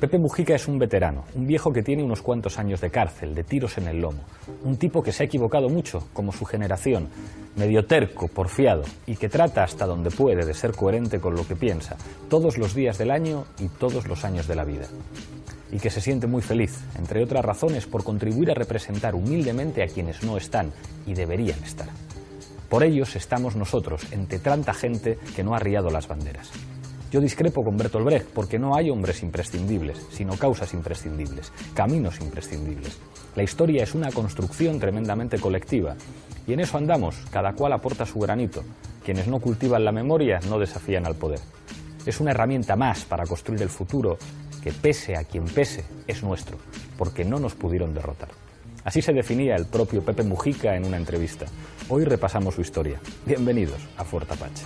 [0.00, 3.44] Pepe Mujica es un veterano, un viejo que tiene unos cuantos años de cárcel, de
[3.44, 4.24] tiros en el lomo.
[4.62, 7.08] Un tipo que se ha equivocado mucho, como su generación,
[7.56, 11.56] medio terco, porfiado, y que trata hasta donde puede de ser coherente con lo que
[11.56, 11.96] piensa,
[12.28, 14.86] todos los días del año y todos los años de la vida.
[15.72, 19.88] Y que se siente muy feliz, entre otras razones, por contribuir a representar humildemente a
[19.88, 20.72] quienes no están
[21.06, 21.88] y deberían estar.
[22.68, 26.50] Por ellos estamos nosotros, entre tanta gente que no ha riado las banderas.
[27.10, 32.98] Yo discrepo con Bertolt Brecht porque no hay hombres imprescindibles, sino causas imprescindibles, caminos imprescindibles.
[33.36, 35.94] La historia es una construcción tremendamente colectiva
[36.48, 38.64] y en eso andamos, cada cual aporta su granito.
[39.04, 41.38] Quienes no cultivan la memoria no desafían al poder.
[42.04, 44.18] Es una herramienta más para construir el futuro
[44.60, 46.58] que pese a quien pese es nuestro,
[46.98, 48.30] porque no nos pudieron derrotar.
[48.82, 51.46] Así se definía el propio Pepe Mujica en una entrevista.
[51.88, 53.00] Hoy repasamos su historia.
[53.24, 54.64] Bienvenidos a Fuerte Apache.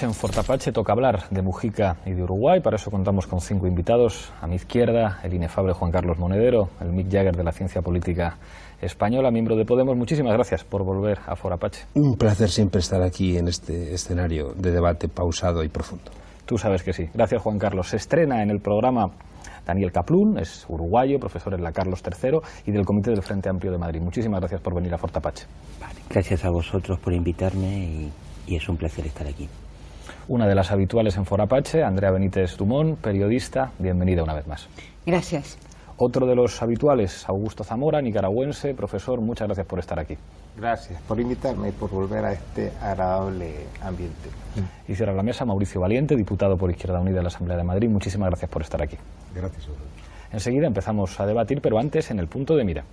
[0.00, 2.60] Noche en Fortapache toca hablar de Mujica y de Uruguay.
[2.60, 4.32] Para eso contamos con cinco invitados.
[4.40, 8.38] A mi izquierda, el inefable Juan Carlos Monedero, el Mick Jagger de la ciencia política
[8.80, 9.96] española, miembro de Podemos.
[9.96, 11.84] Muchísimas gracias por volver a Forapache.
[11.94, 16.10] Un placer siempre estar aquí en este escenario de debate pausado y profundo.
[16.46, 17.04] Tú sabes que sí.
[17.12, 17.88] Gracias, Juan Carlos.
[17.88, 19.10] Se estrena en el programa
[19.66, 23.70] Daniel Caplún, es uruguayo, profesor en la Carlos III y del Comité del Frente Amplio
[23.70, 24.00] de Madrid.
[24.00, 25.44] Muchísimas gracias por venir a Fortapache.
[25.78, 28.12] Vale, gracias a vosotros por invitarme y,
[28.46, 29.46] y es un placer estar aquí.
[30.30, 33.72] Una de las habituales en Forapache, Andrea Benítez Dumont, periodista.
[33.80, 34.68] Bienvenida una vez más.
[35.04, 35.58] Gracias.
[35.96, 40.16] Otro de los habituales, Augusto Zamora, nicaragüense, profesor, muchas gracias por estar aquí.
[40.56, 44.28] Gracias por invitarme y por volver a este agradable ambiente.
[44.86, 47.88] Y cierra la mesa Mauricio Valiente, diputado por Izquierda Unida de la Asamblea de Madrid.
[47.88, 48.96] Muchísimas gracias por estar aquí.
[49.34, 52.84] Gracias a Enseguida empezamos a debatir, pero antes en el punto de mira.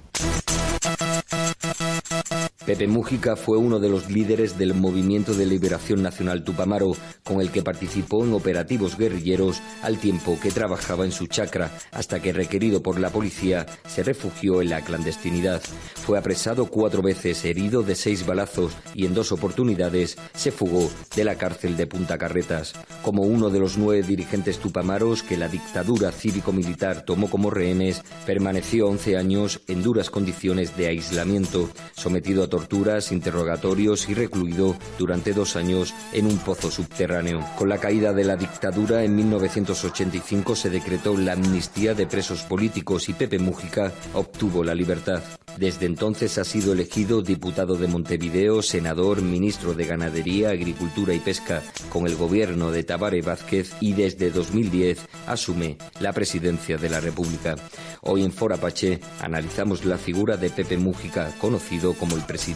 [2.67, 7.49] Pepe Mújica fue uno de los líderes del Movimiento de Liberación Nacional Tupamaro, con el
[7.49, 12.83] que participó en operativos guerrilleros al tiempo que trabajaba en su chacra, hasta que, requerido
[12.83, 15.61] por la policía, se refugió en la clandestinidad.
[15.95, 21.23] Fue apresado cuatro veces, herido de seis balazos y en dos oportunidades se fugó de
[21.23, 22.73] la cárcel de Punta Carretas.
[23.01, 28.89] Como uno de los nueve dirigentes tupamaros que la dictadura cívico-militar tomó como rehenes, permaneció
[28.89, 35.55] 11 años en duras condiciones de aislamiento, sometido a torturas, interrogatorios y recluido durante dos
[35.55, 37.45] años en un pozo subterráneo.
[37.55, 43.09] Con la caída de la dictadura en 1985 se decretó la amnistía de presos políticos
[43.09, 45.21] y Pepe Mújica obtuvo la libertad.
[45.57, 51.63] Desde entonces ha sido elegido diputado de Montevideo, senador, ministro de Ganadería, Agricultura y Pesca
[51.89, 57.55] con el gobierno de Tabaré Vázquez y desde 2010 asume la presidencia de la República.
[58.01, 62.46] Hoy en Forapache analizamos la figura de Pepe Mújica, conocido como el presidente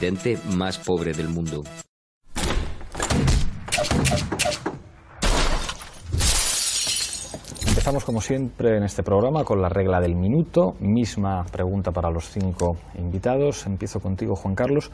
[0.56, 1.63] más pobre del mundo.
[7.68, 12.29] Empezamos como siempre en este programa con la regla del minuto, misma pregunta para los
[12.29, 13.66] cinco invitados.
[13.66, 14.91] Empiezo contigo, Juan Carlos.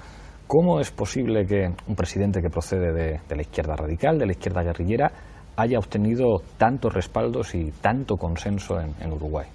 [0.47, 4.31] ¿Cómo es posible que un presidente que procede de, de la izquierda radical, de la
[4.31, 5.11] izquierda guerrillera,
[5.57, 9.47] haya obtenido tantos respaldos y tanto consenso en, en Uruguay?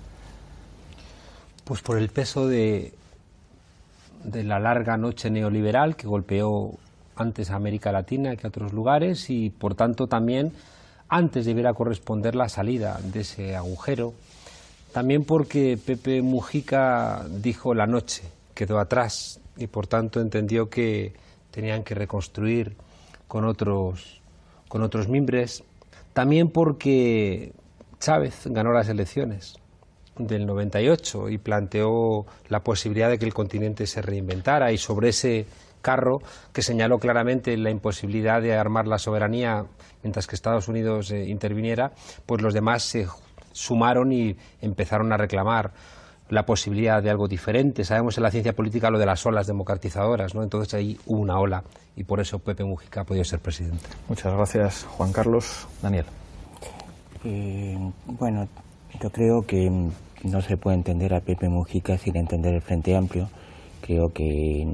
[1.64, 2.92] Pues por el peso de,
[4.24, 6.78] de la larga noche neoliberal que golpeó
[7.16, 10.52] antes a América Latina que a otros lugares y por tanto también
[11.08, 14.14] antes debiera corresponder la salida de ese agujero.
[14.92, 18.22] También porque Pepe Mujica dijo la noche,
[18.54, 21.12] quedó atrás y por tanto entendió que
[21.50, 22.76] tenían que reconstruir
[23.28, 24.20] con otros,
[24.68, 25.64] con otros mimbres.
[26.14, 27.52] También porque
[27.98, 29.61] Chávez ganó las elecciones
[30.18, 35.46] del 98 y planteó la posibilidad de que el continente se reinventara y sobre ese
[35.80, 36.18] carro
[36.52, 39.64] que señaló claramente la imposibilidad de armar la soberanía
[40.02, 41.92] mientras que Estados Unidos eh, interviniera,
[42.26, 43.06] pues los demás se
[43.52, 45.72] sumaron y empezaron a reclamar
[46.28, 47.84] la posibilidad de algo diferente.
[47.84, 50.42] Sabemos en la ciencia política lo de las olas democratizadoras, ¿no?
[50.42, 51.62] Entonces ahí hubo una ola
[51.94, 53.84] y por eso Pepe Mujica ha podido ser presidente.
[54.08, 55.68] Muchas gracias, Juan Carlos.
[55.82, 56.06] Daniel.
[57.24, 57.76] Eh,
[58.06, 58.48] bueno,
[59.02, 59.68] yo creo que
[60.22, 63.28] no se puede entender a Pepe Mujica sin entender el Frente Amplio.
[63.80, 64.64] Creo que,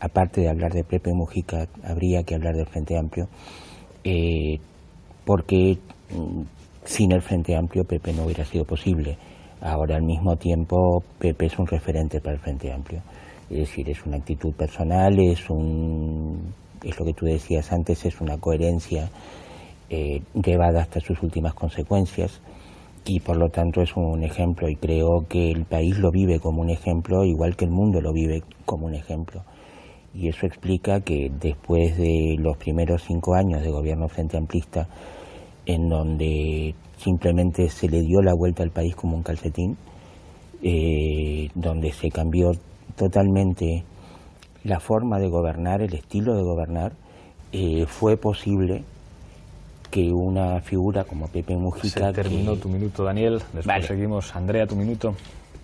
[0.00, 3.28] aparte de hablar de Pepe Mujica, habría que hablar del Frente Amplio,
[4.04, 4.58] eh,
[5.24, 5.78] porque
[6.10, 6.42] mm,
[6.84, 9.16] sin el Frente Amplio Pepe no hubiera sido posible.
[9.62, 13.00] Ahora al mismo tiempo Pepe es un referente para el Frente Amplio.
[13.48, 18.20] Es decir, es una actitud personal, es un es lo que tú decías antes, es
[18.20, 19.10] una coherencia
[19.88, 22.40] eh, llevada hasta sus últimas consecuencias
[23.04, 26.62] y por lo tanto es un ejemplo y creo que el país lo vive como
[26.62, 29.42] un ejemplo igual que el mundo lo vive como un ejemplo.
[30.14, 34.88] Y eso explica que después de los primeros cinco años de gobierno frente amplista
[35.66, 39.76] en donde simplemente se le dio la vuelta al país como un calcetín
[40.62, 42.52] eh, donde se cambió
[42.96, 43.84] totalmente
[44.62, 46.92] la forma de gobernar, el estilo de gobernar,
[47.52, 48.84] eh, fue posible
[49.90, 52.08] que una figura como Pepe Mujica...
[52.08, 53.42] Se terminó tu minuto, Daniel.
[53.52, 54.34] Después seguimos.
[54.34, 55.14] Andrea, tu minuto.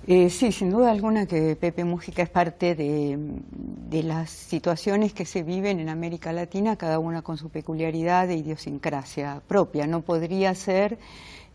[0.09, 5.43] Eh, sí, sin duda alguna que Pepe Mujica es parte de, las situaciones que se
[5.43, 9.89] viven en América Latina, cada una con su peculiaridad e idiosincrasia propia.
[9.89, 10.99] No podría ser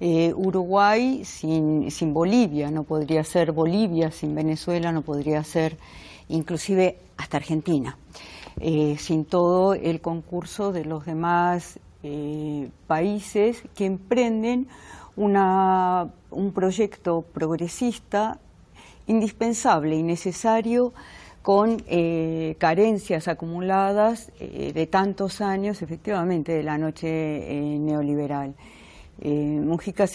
[0.01, 5.77] eh, Uruguay sin, sin Bolivia, no podría ser Bolivia sin Venezuela, no podría ser
[6.27, 7.97] inclusive hasta Argentina,
[8.59, 14.67] eh, sin todo el concurso de los demás eh, países que emprenden
[15.15, 18.39] un proyecto progresista
[19.07, 20.93] indispensable y necesario
[21.41, 27.07] con eh, carencias acumuladas de tantos años, efectivamente, de la noche
[27.79, 28.55] neoliberal.
[29.23, 30.05] Mujica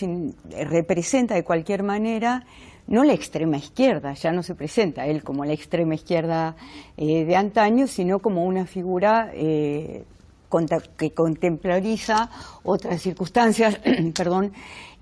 [0.71, 2.45] representa de cualquier manera
[2.87, 6.55] no la extrema izquierda, ya no se presenta él como la extrema izquierda
[6.97, 10.05] eh, de antaño, sino como una figura eh,
[10.97, 12.31] que contemplariza
[12.63, 13.79] otras circunstancias
[14.17, 14.53] perdón,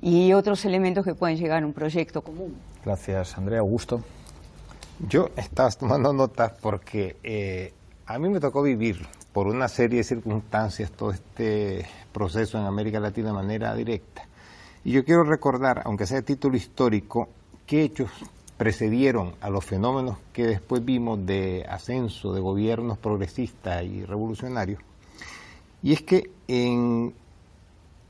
[0.00, 2.55] y otros elementos que pueden llegar a un proyecto común.
[2.85, 3.61] Gracias, Andrea.
[3.61, 4.02] Augusto.
[5.08, 7.73] Yo estaba tomando notas porque eh,
[8.06, 13.00] a mí me tocó vivir por una serie de circunstancias todo este proceso en América
[13.00, 14.23] Latina de manera directa.
[14.85, 17.29] Y yo quiero recordar, aunque sea de título histórico,
[17.67, 18.11] qué hechos
[18.56, 24.81] precedieron a los fenómenos que después vimos de ascenso de gobiernos progresistas y revolucionarios.
[25.85, 27.13] Y es que en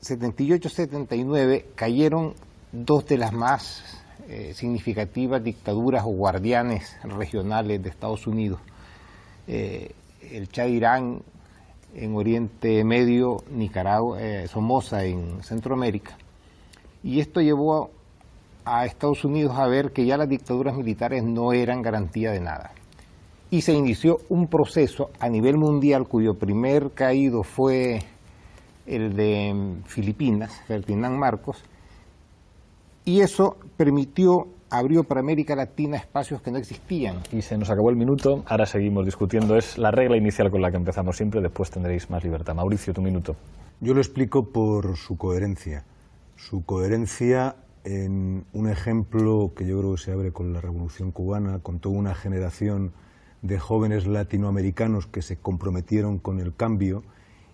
[0.01, 2.35] 78-79 cayeron
[2.71, 3.83] dos de las más
[4.29, 8.61] eh, significativas dictaduras o guardianes regionales de Estados Unidos.
[9.49, 9.93] Eh,
[10.31, 11.23] el Chad Irán
[11.97, 16.17] en Oriente Medio, Nicaragua, eh, Somoza en Centroamérica.
[17.03, 17.91] Y esto llevó
[18.65, 22.71] a Estados Unidos a ver que ya las dictaduras militares no eran garantía de nada.
[23.55, 28.01] Y se inició un proceso a nivel mundial cuyo primer caído fue
[28.85, 31.63] el de Filipinas, Ferdinand Marcos,
[33.05, 37.21] y eso permitió, abrió para América Latina espacios que no existían.
[37.31, 40.73] Y se nos acabó el minuto, ahora seguimos discutiendo, es la regla inicial con la
[40.73, 42.57] que empezamos siempre, después tendréis más libertad.
[42.57, 43.37] Mauricio, tu minuto.
[43.79, 45.85] Yo lo explico por su coherencia.
[46.35, 47.55] Su coherencia
[47.85, 51.97] en un ejemplo que yo creo que se abre con la Revolución cubana, con toda
[51.97, 52.93] una generación
[53.45, 57.05] de jóvenes latinoamericanos que se comprometieron con el cambio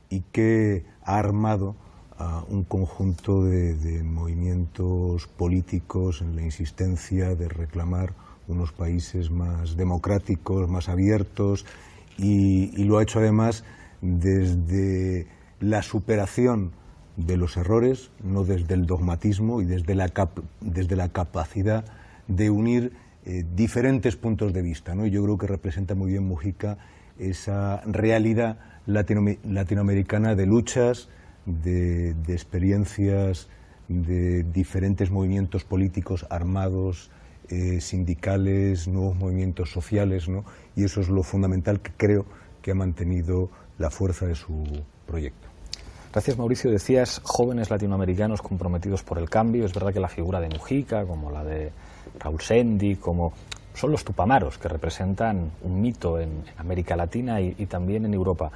[0.08, 1.74] y que ha armado
[2.16, 8.14] a un conjunto de, movimientos políticos en la insistencia de reclamar
[8.46, 11.66] unos países más democráticos, más abiertos,
[12.16, 13.64] y lo ha hecho además
[14.00, 15.26] desde
[15.58, 16.72] la superación
[17.16, 20.12] de los errores, no desde el dogmatismo y desde la,
[20.60, 21.84] desde la capacidad
[22.28, 22.92] de unir
[23.30, 24.96] eh, diferentes puntos de vista.
[24.96, 25.06] ¿no?
[25.06, 26.78] Yo creo que representa muy bien Mujica
[27.16, 31.08] esa realidad latinoamericana de luchas,
[31.46, 33.48] de, experiencias,
[33.86, 37.12] de diferentes movimientos políticos armados,
[37.50, 40.44] eh, sindicales, nuevos movimientos sociales, ¿no?
[40.74, 42.26] y eso es lo fundamental que creo
[42.62, 44.64] que ha mantenido la fuerza de su
[45.06, 45.46] proyecto.
[46.12, 46.68] Gracias, Mauricio.
[46.72, 49.64] Decías jóvenes latinoamericanos comprometidos por el cambio.
[49.66, 51.70] Es verdad que la figura de Mujica, como la de
[52.20, 53.32] Raúl Sendi, como
[53.74, 58.50] son los tupamaros, que representan un mito en, América Latina y, también en Europa.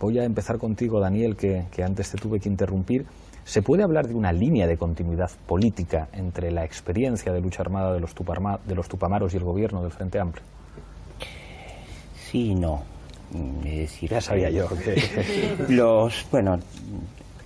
[0.00, 3.06] Voy a empezar contigo, Daniel, que, antes te tuve que interrumpir.
[3.44, 7.94] ¿Se puede hablar de una línea de continuidad política entre la experiencia de lucha armada
[7.94, 10.44] de los, de los tupamaros y el gobierno del Frente Amplio?
[12.30, 12.82] Sí no
[13.62, 15.56] decir, ya sabía yo que...
[15.68, 16.58] Los, bueno,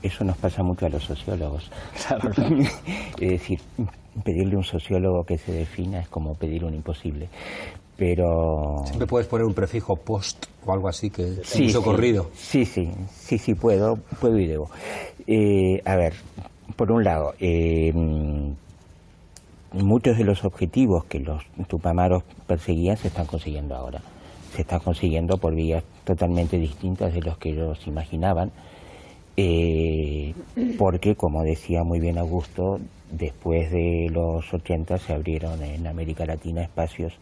[0.03, 1.71] eso nos pasa mucho a los sociólogos.
[3.21, 3.61] es decir,
[4.25, 7.29] pedirle a un sociólogo que se defina es como pedir un imposible.
[7.97, 8.83] Pero...
[8.87, 12.31] Siempre puedes poner un prefijo post o algo así que sí, sí, corrido.
[12.35, 14.71] Sí, sí, sí, sí, puedo, puedo y debo.
[15.27, 16.15] Eh, a ver,
[16.77, 17.93] por un lado, eh,
[19.73, 24.03] muchos de los objetivos que los tupamaros perseguían se están consiguiendo ahora
[24.55, 28.53] se está consiguiendo por vías totalmente distintas de los que ellos imaginaban,
[29.37, 30.35] eh,
[30.79, 32.79] porque, como decía muy bien Augusto,
[33.13, 37.13] después de los 80 se abrieron en América Latina espacios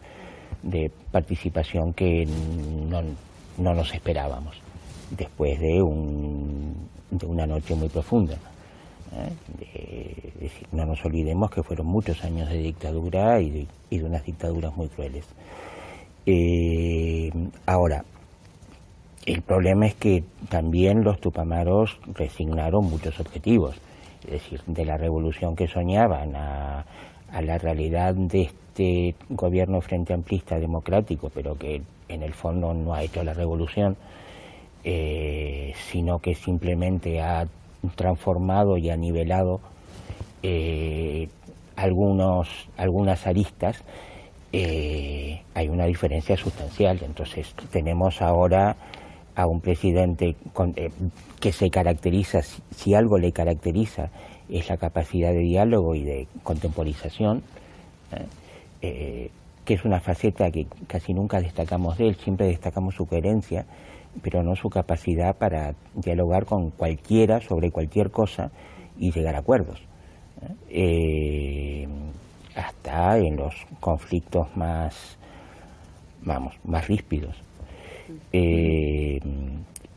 [0.63, 3.01] de participación que no,
[3.57, 4.55] no nos esperábamos,
[5.11, 6.73] después de, un,
[7.11, 8.35] de una noche muy profunda.
[9.13, 10.49] ¿eh?
[10.71, 14.75] no nos olvidemos que fueron muchos años de dictadura y de, y de unas dictaduras
[14.75, 15.25] muy crueles.
[16.25, 17.31] Eh,
[17.65, 18.05] ahora,
[19.25, 23.75] el problema es que también los tupamaros resignaron muchos objetivos,
[24.25, 26.85] es decir, de la revolución que soñaban a,
[27.41, 33.03] la realidad de este gobierno frente amplista democrático, pero que en el fondo no ha
[33.03, 33.95] hecho la revolución,
[34.83, 37.47] eh, sino que simplemente ha
[37.95, 39.61] transformado y ha nivelado
[40.43, 41.29] eh,
[41.75, 43.81] algunos, algunas aristas,
[44.53, 46.99] eh, hay una diferencia sustancial.
[47.03, 48.75] Entonces tenemos ahora
[49.41, 50.35] a un presidente
[50.75, 50.89] eh,
[51.39, 54.09] que se caracteriza, si, algo le caracteriza,
[54.49, 57.43] es la capacidad de diálogo y de contemporización,
[58.81, 63.65] que es una faceta que casi nunca destacamos de él, siempre destacamos su coherencia
[64.21, 68.51] pero no su capacidad para dialogar con cualquiera sobre cualquier cosa
[68.97, 69.81] y llegar a acuerdos.
[70.69, 71.87] ¿eh?
[72.55, 75.17] hasta en los conflictos más,
[76.21, 77.35] vamos, más ríspidos.
[78.33, 79.19] Eh,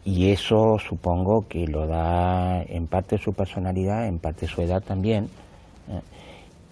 [0.05, 5.25] y eso supongo que lo da en parte su personalidad, en parte su edad también.
[5.89, 6.01] ¿eh?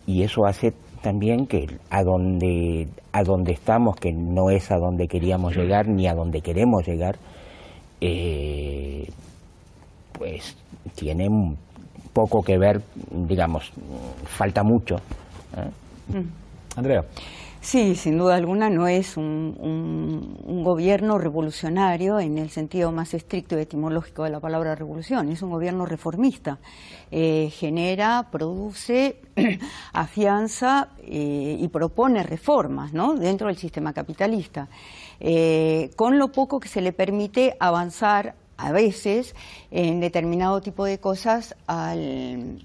[0.06, 5.08] Y eso hace también que a donde, a donde estamos, que no es a donde
[5.08, 7.16] queríamos llegar ni a donde queremos llegar,
[8.00, 9.08] eh,
[10.12, 10.56] pues
[10.94, 11.28] tiene
[12.12, 13.72] poco que ver, digamos,
[14.24, 14.96] falta mucho.
[15.56, 16.18] ¿eh?
[16.18, 16.78] Mm.
[16.78, 17.04] Andrea.
[17.62, 23.62] Sí, sin duda alguna no es un, gobierno revolucionario en el sentido más estricto y
[23.62, 26.58] etimológico de la palabra revolución, es un gobierno reformista.
[27.12, 29.20] Eh, genera, produce,
[29.92, 33.14] afianza eh, y propone reformas ¿no?
[33.14, 34.68] dentro del sistema capitalista,
[35.20, 39.36] eh, con lo poco que se le permite avanzar a veces
[39.70, 42.64] en determinado tipo de cosas al,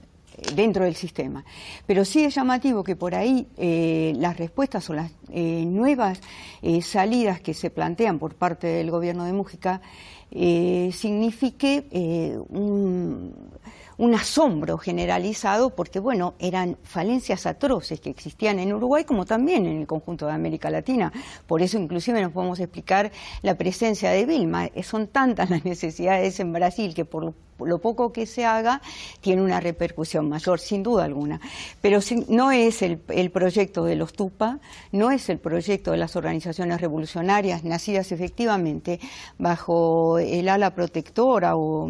[0.56, 1.44] dentro del sistema.
[1.86, 6.22] Pero sí es llamativo que por ahí eh, las respuestas o las eh, nuevas
[6.62, 9.82] eh, salidas que se plantean por parte del gobierno de Mújica
[10.30, 11.88] signifique
[12.50, 13.34] un
[13.98, 19.78] un asombro generalizado porque, bueno, eran falencias atroces que existían en Uruguay como también en
[19.78, 21.12] el conjunto de América Latina.
[21.48, 24.70] Por eso inclusive nos podemos explicar la presencia de Vilma.
[24.84, 28.82] Son tantas las necesidades en Brasil que por lo poco que se haga
[29.22, 31.40] tiene una repercusión mayor, sin duda alguna.
[31.82, 32.98] Pero no es el,
[33.32, 34.60] proyecto de los TUPA,
[34.92, 39.00] no es el proyecto de las organizaciones revolucionarias nacidas efectivamente
[39.38, 41.90] bajo el ala protectora o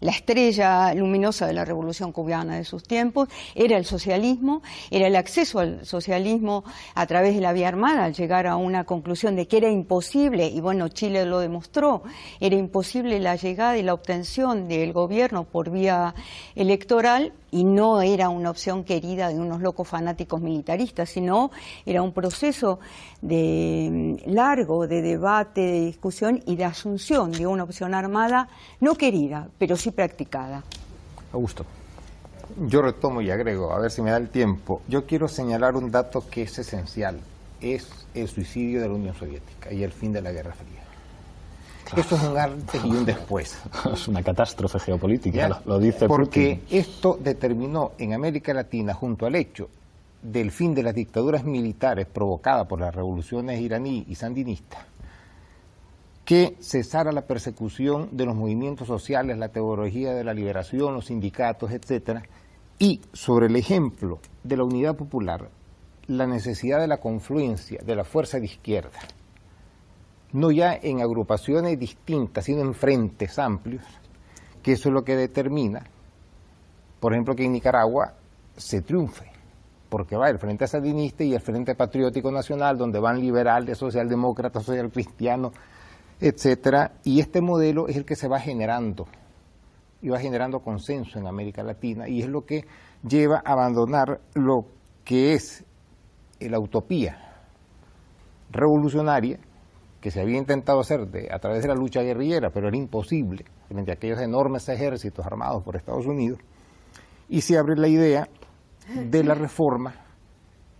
[0.00, 5.16] la estrella luminosa de la revolución cubana de sus tiempos, era el socialismo, era el
[5.16, 9.46] acceso al socialismo a través de la vía armada, al llegar a una conclusión de
[9.46, 12.02] que era imposible, y bueno, Chile lo demostró,
[12.40, 16.14] era imposible la llegada y la obtención del gobierno gobierno por vía
[16.54, 21.50] electoral y no era una opción querida de unos locos fanáticos militaristas, sino
[21.86, 22.78] era un proceso
[23.22, 28.50] de mm, largo de debate, de discusión y de asunción de una opción armada
[28.80, 30.62] no querida, pero sí practicada.
[31.32, 31.64] Augusto.
[32.66, 34.82] Yo retomo y agrego, a ver si me da el tiempo.
[34.88, 37.18] Yo quiero señalar un dato que es esencial,
[37.62, 40.87] es el suicidio de la Unión Soviética y el fin de la Guerra Fría.
[41.96, 43.58] Esto es un antes y un después.
[43.92, 49.68] Es una catástrofe geopolítica, lo, dice Porque esto determinó en América Latina, junto al hecho
[50.22, 54.86] del fin de las dictaduras militares provocadas por las revoluciones iraní y sandinista,
[56.24, 61.70] que cesara la persecución de los movimientos sociales, la teología de la liberación, los sindicatos,
[61.70, 62.22] etcétera,
[62.78, 65.48] y sobre el ejemplo de la unidad popular,
[66.08, 68.98] la necesidad de la confluencia de la fuerza de izquierda
[70.32, 73.84] no ya en agrupaciones distintas, sino en frentes amplios,
[74.62, 75.84] que eso es lo que determina,
[77.00, 78.14] por ejemplo, que en Nicaragua
[78.56, 79.30] se triunfe,
[79.88, 84.90] porque va el Frente Sandinista y el Frente Patriótico Nacional, donde van liberales, socialdemócratas, social
[84.90, 85.52] cristianos,
[86.20, 89.06] etcétera, y este modelo es el que se va generando
[90.02, 92.64] y va generando consenso en América Latina y es lo que
[93.02, 94.66] lleva a abandonar lo
[95.04, 95.64] que es
[96.40, 97.18] la utopía
[98.50, 99.38] revolucionaria
[100.00, 103.90] que se había intentado hacer a través de la lucha guerrillera, pero era imposible frente
[103.90, 106.38] a aquellos enormes ejércitos armados por Estados Unidos,
[107.28, 108.28] y se abre la idea
[108.94, 109.94] de la reforma,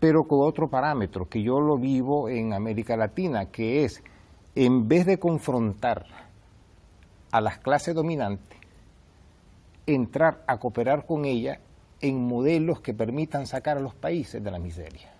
[0.00, 4.02] pero con otro parámetro, que yo lo vivo en América Latina, que es,
[4.54, 6.06] en vez de confrontar
[7.30, 8.56] a las clases dominantes,
[9.86, 11.58] entrar a cooperar con ellas
[12.00, 15.12] en modelos que permitan sacar a los países de la miseria.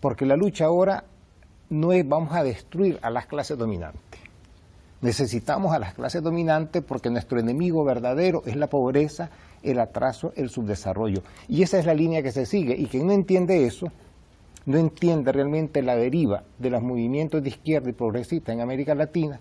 [0.00, 1.04] Porque la lucha ahora
[1.70, 4.20] no es vamos a destruir a las clases dominantes.
[5.00, 9.30] Necesitamos a las clases dominantes porque nuestro enemigo verdadero es la pobreza,
[9.62, 11.22] el atraso, el subdesarrollo.
[11.48, 12.74] Y esa es la línea que se sigue.
[12.74, 13.92] Y quien no entiende eso,
[14.64, 19.38] no entiende realmente la deriva de los movimientos de izquierda y progresista en América Latina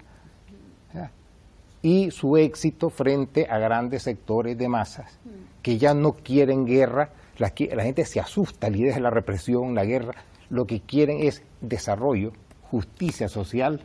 [1.84, 5.20] y su éxito frente a grandes sectores de masas
[5.62, 7.10] que ya no quieren guerra.
[7.38, 10.16] La, la gente se asusta la idea de la represión, la guerra.
[10.54, 12.32] Lo que quieren es desarrollo,
[12.70, 13.82] justicia social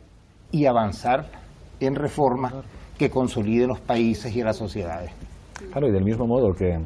[0.51, 1.31] y avanzar
[1.79, 2.53] en reformas
[2.95, 5.09] que consoliden los países y las sociedades.
[5.71, 6.77] Claro, y del mismo modo que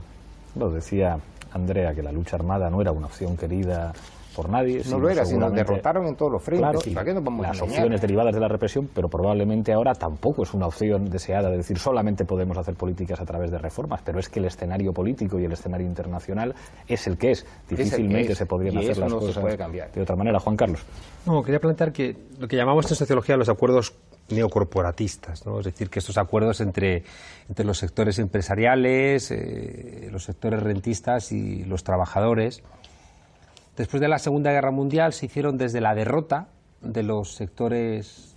[0.56, 1.18] lo decía
[1.52, 3.92] Andrea, que la lucha armada no era una opción querida
[4.36, 4.82] por nadie.
[4.90, 6.94] No lo era, sino derrotaron en todos los frentes.
[6.94, 10.54] ¿Para qué nos vamos las opciones derivadas de la represión, pero probablemente ahora tampoco es
[10.54, 14.30] una opción deseada, de decir solamente podemos hacer políticas a través de reformas, pero es
[14.30, 16.54] que el escenario político y el escenario internacional
[16.88, 17.46] es el que es.
[17.70, 19.44] Difícilmente se podrían hacer las cosas
[19.94, 20.40] de otra manera.
[20.40, 20.84] Juan Carlos.
[21.26, 23.94] No, quería plantear que lo que llamamos en sociología los acuerdos
[24.30, 25.60] neocorporatistas, ¿no?
[25.60, 27.04] es decir, que estos acuerdos entre,
[27.50, 32.64] entre los sectores empresariales, eh, los sectores rentistas y los trabajadores,
[33.78, 36.48] después de la Segunda Guerra Mundial se hicieron desde la derrota
[36.82, 38.36] de los sectores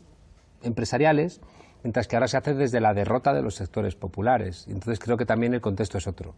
[0.62, 1.40] empresariales,
[1.82, 4.66] mientras que ahora se hace desde la derrota de los sectores populares.
[4.68, 6.34] Entonces creo que también el contexto es otro.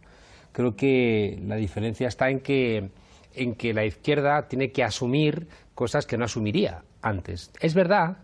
[0.51, 2.91] Creo que la diferencia está en que,
[3.33, 7.51] en que la izquierda tiene que asumir cosas que no asumiría antes.
[7.61, 8.17] Es verdad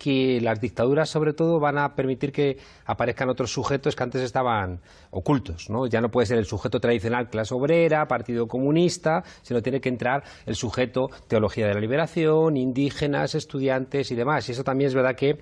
[0.00, 4.80] que las dictaduras sobre todo van a permitir que aparezcan otros sujetos que antes estaban
[5.10, 5.86] ocultos, ¿no?
[5.86, 10.24] Ya no puede ser el sujeto tradicional clase obrera, partido comunista, sino tiene que entrar
[10.46, 14.48] el sujeto teología de la liberación, indígenas, estudiantes y demás.
[14.48, 15.38] Y eso también es verdad que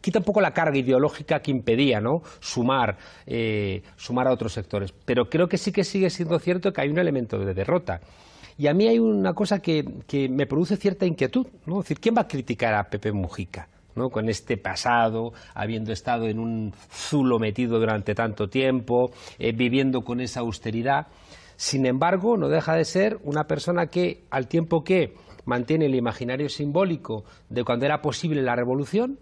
[0.00, 2.22] quita un poco la carga ideológica que impedía ¿no?
[2.38, 4.92] sumar, eh, sumar a otros sectores.
[5.04, 8.00] Pero creo que sí que sigue siendo cierto que hay un elemento de derrota.
[8.60, 9.82] Y a mí hay una cosa que,
[10.28, 11.78] me produce cierta inquietud, ¿no?
[11.78, 13.68] Es decir, ¿quién va a criticar a Pepe Mujica?
[13.94, 14.10] ¿no?
[14.10, 20.20] con este pasado, habiendo estado en un zulo metido durante tanto tiempo, eh, viviendo con
[20.20, 21.06] esa austeridad.
[21.56, 25.14] Sin embargo, no deja de ser una persona que, al tiempo que
[25.46, 29.18] mantiene el imaginario simbólico de cuando era posible la revolución,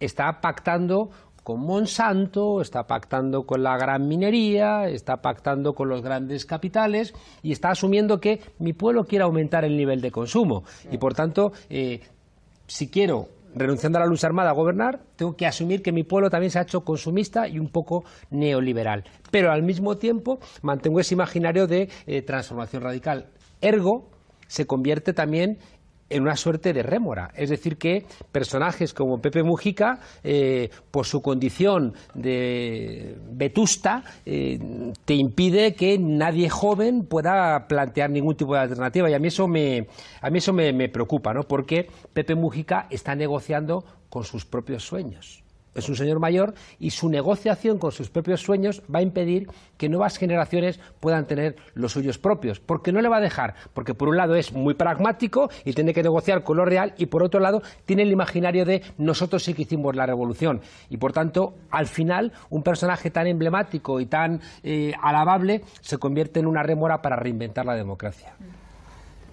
[0.00, 1.10] está pactando
[1.42, 7.52] con Monsanto, está pactando con la gran minería, está pactando con los grandes capitales y
[7.52, 10.64] está asumiendo que mi pueblo quiere aumentar el nivel de consumo.
[10.90, 12.00] Y por tanto, eh,
[12.66, 16.30] si quiero renunciando a la lucha armada a gobernar, tengo que asumir que mi pueblo
[16.30, 19.04] también se ha hecho consumista y un poco neoliberal.
[19.30, 23.26] Pero al mismo tiempo mantengo ese imaginario de eh, transformación radical.
[23.60, 24.08] Ergo,
[24.46, 25.58] se convierte también
[26.10, 27.30] en una suerte de rémora.
[27.34, 34.58] Es decir, que personajes como Pepe Mujica, eh, por su condición de vetusta, eh,
[35.04, 39.08] te impide que nadie joven pueda plantear ningún tipo de alternativa.
[39.08, 39.86] Y a mí eso me,
[40.20, 41.44] a mí eso me, me preocupa, ¿no?
[41.44, 47.08] porque Pepe Mujica está negociando con sus propios sueños es un señor mayor y su
[47.08, 52.18] negociación con sus propios sueños va a impedir que nuevas generaciones puedan tener los suyos
[52.18, 55.72] propios, porque no le va a dejar, porque por un lado es muy pragmático y
[55.72, 59.44] tiene que negociar con lo real y por otro lado tiene el imaginario de nosotros
[59.44, 64.06] sí que hicimos la revolución y por tanto al final un personaje tan emblemático y
[64.06, 68.34] tan eh, alabable se convierte en una rémora para reinventar la democracia.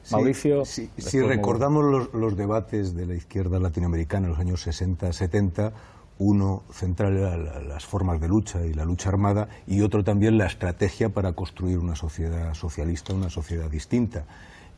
[0.10, 0.64] Mauricio.
[0.64, 5.74] si recordamos los, los, debates de la izquierda latinoamericana en los años 60, 70,
[6.20, 10.48] uno central era las formas de lucha y la lucha armada y otro también la
[10.48, 14.26] estrategia para construir una sociedad socialista, una sociedad distinta.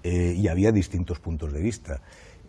[0.03, 2.01] Eh, y había distintos puntos de vista.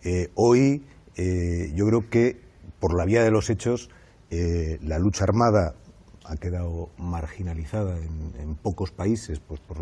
[0.03, 0.85] Eh, hoy
[1.17, 2.39] eh, yo creo que
[2.79, 3.89] por la vía de los hechos
[4.29, 5.75] la lucha armada
[6.23, 9.79] ha quedado marginalizada en, pocos países pues por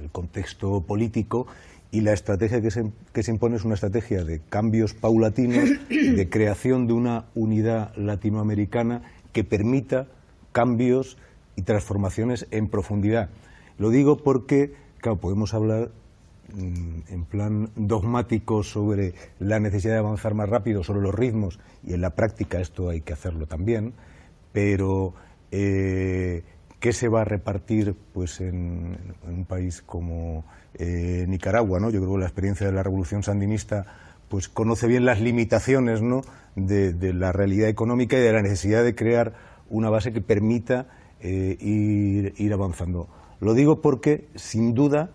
[0.00, 1.48] el contexto político
[1.92, 6.28] y la estrategia que se, que se, impone es una estrategia de cambios paulatinos, de
[6.30, 9.02] creación de una unidad latinoamericana
[9.32, 10.08] que permita
[10.52, 11.18] cambios
[11.54, 13.28] y transformaciones en profundidad.
[13.76, 15.90] Lo digo porque, claro, podemos hablar
[16.54, 21.92] mm, en plan dogmático sobre la necesidad de avanzar más rápido, sobre los ritmos, y
[21.92, 23.92] en la práctica esto hay que hacerlo también,
[24.50, 25.12] pero
[25.50, 26.42] eh,
[26.80, 31.90] ¿qué se va a repartir pues, en un país como eh, Nicaragua, ¿no?
[31.90, 33.86] Yo creo que la experiencia de la revolución sandinista
[34.32, 36.22] pues conoce bien las limitaciones ¿no?
[36.56, 39.34] de, la realidad económica y de la necesidad de crear
[39.68, 40.86] una base que permita
[41.20, 43.08] eh, ir, avanzando.
[43.40, 45.10] Lo digo porque, sin duda,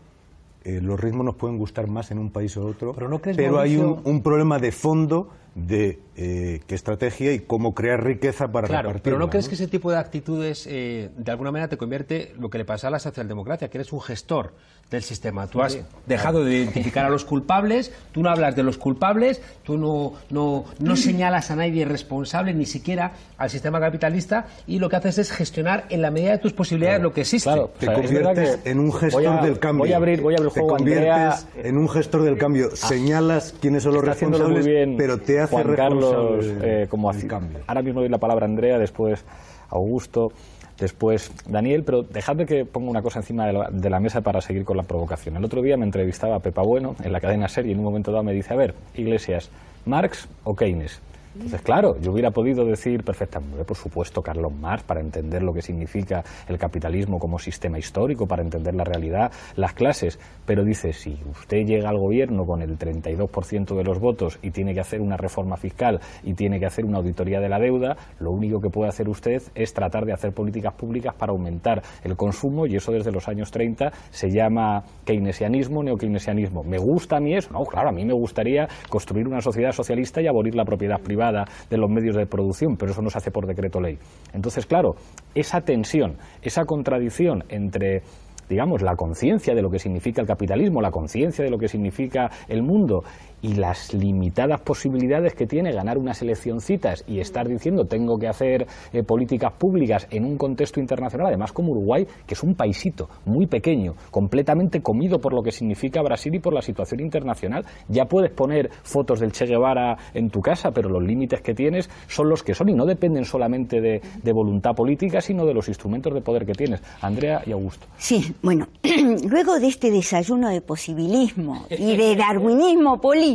[0.63, 4.22] eh, los ritmos nos pueden gustar más en un país o otro, pero, hay un,
[4.22, 9.17] problema de fondo de eh, qué estrategia y cómo crear riqueza para claro, repartirla, Pero
[9.20, 12.60] ¿no crees que ese tipo de actitudes eh, de alguna manera te convierte lo que
[12.60, 14.54] le pasa a la socialdemocracia, que eres un gestor
[14.91, 15.48] del sistema?
[15.48, 19.78] Tú has dejado de identificar a los culpables, tú no hablas de los culpables, tú
[19.80, 24.96] no, no, no señalas a nadie responsable, ni siquiera al sistema capitalista, y lo que
[24.96, 27.50] haces es gestionar en la medida de tus posibilidades lo que existe.
[27.50, 29.86] Claro, Te O sea, conviertes en un gestor a- del cambio.
[29.86, 31.39] Voy a abrir, voy a abrir el Te juego, conviertes Andrea.
[31.63, 32.76] en un gestor del cambio.
[32.76, 37.60] Señalas quiénes son los responsables, bien pero te hace Juan Carlos, eh, como hace- cambio.
[37.67, 39.23] Ahora mismo doy la palabra a Andrea, después
[39.69, 40.31] Augusto,
[40.79, 44.41] después Daniel, pero dejadme que ponga una cosa encima de la, de la mesa para
[44.41, 45.36] seguir con la provocación.
[45.38, 48.12] El otro día me entrevistaba Pepa Bueno en la cadena Serie y en un momento
[48.12, 49.49] dado me dice, a ver, Iglesias,
[49.86, 51.01] ¿Marx o Keynes?
[51.38, 55.62] Entonces, claro, yo hubiera podido decir perfectamente, por supuesto, Carlos Marx, para entender lo que
[55.62, 60.19] significa el capitalismo como sistema histórico, para entender la realidad, las clases.
[60.47, 64.73] Pero dice, si usted llega al gobierno con el 32% de los votos y tiene
[64.73, 68.32] que hacer una reforma fiscal y tiene que hacer una auditoría de la deuda, lo
[68.32, 72.65] único que puede hacer usted es tratar de hacer políticas públicas para aumentar el consumo
[72.65, 76.63] y eso desde los años 30 se llama keynesianismo, neokeynesianismo.
[76.63, 77.54] ¿Me gusta a mí eso?
[77.54, 81.26] No, claro, a mí me gustaría construir una sociedad socialista y abolir la propiedad privada
[81.31, 83.97] de los medios de producción, pero eso no se hace por decreto ley.
[84.33, 84.95] Entonces, claro,
[85.35, 88.01] esa tensión, esa contradicción entre
[88.49, 92.29] digamos, la conciencia de lo que significa el capitalismo, la conciencia de lo que significa
[92.47, 93.03] el mundo
[93.41, 98.67] y las limitadas posibilidades que tiene ganar unas eleccioncitas y estar diciendo tengo que hacer
[98.93, 103.47] eh, políticas públicas en un contexto internacional, además como Uruguay, que es un paisito muy
[103.47, 107.65] pequeño, completamente comido por lo que significa Brasil y por la situación internacional.
[107.88, 111.89] Ya puedes poner fotos del Che Guevara en tu casa, pero los límites que tienes
[112.08, 115.67] son los que son y no dependen solamente de, de voluntad política, sino de los
[115.67, 116.82] instrumentos de poder que tienes.
[117.02, 117.88] Andrea y Augusto.
[117.97, 118.67] Sí, bueno,
[119.30, 123.28] luego de este desayuno de posibilismo y de darwinismo político,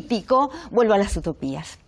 [0.71, 1.79] vuelvo a las utopías.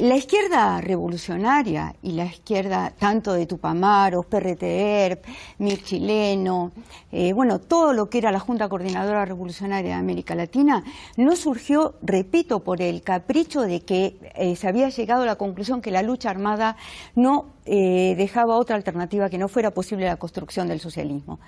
[0.00, 5.20] La izquierda revolucionaria y la izquierda tanto de Tupamaros, PRTER,
[5.58, 6.72] Mir Chileno,
[7.10, 10.82] eh, bueno, todo lo que era la Junta Coordinadora Revolucionaria de América Latina,
[11.18, 15.82] no surgió, repito, por el capricho de que eh, se había llegado a la conclusión
[15.82, 16.76] que la lucha armada
[17.14, 21.38] no eh, dejaba otra alternativa que no fuera posible la construcción del socialismo.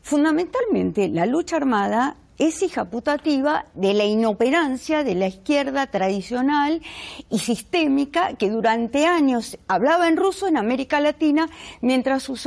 [0.00, 6.82] Fundamentalmente, la lucha armada es hija putativa de la inoperancia de la izquierda tradicional
[7.30, 11.48] y sistémica que durante años hablaba en ruso en América Latina
[11.80, 12.46] mientras sus,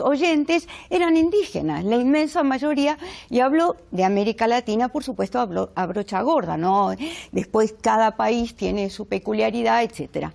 [0.00, 2.98] oyentes eran indígenas, la inmensa mayoría,
[3.30, 6.94] y hablo de América Latina, por supuesto, hablo a brocha gorda, ¿no?
[7.32, 10.32] Después cada país tiene su peculiaridad, etcétera.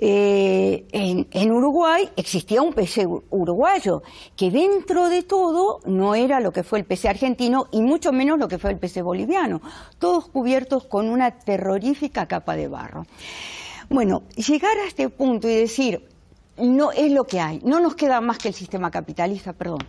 [0.00, 4.04] Eh, en, en, Uruguay existía un PC uruguayo
[4.36, 8.38] que dentro de todo no era lo que fue el PC argentino y mucho menos
[8.38, 9.60] lo que fue el PC boliviano,
[9.98, 13.06] todos cubiertos con una terrorífica capa de barro.
[13.88, 16.08] Bueno, llegar a este punto y decir,
[16.58, 19.80] no es lo que hay, no nos queda más que el sistema capitalista, perdón.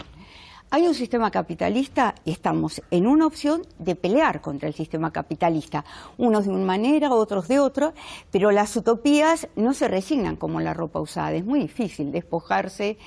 [0.72, 5.84] Hay un sistema capitalista y estamos en una opción de pelear contra el sistema capitalista,
[6.20, 7.92] unos de una manera, otros de otra,
[8.30, 11.34] pero las utopías no se resignan como la ropa usada.
[11.34, 13.00] Es muy difícil despojarse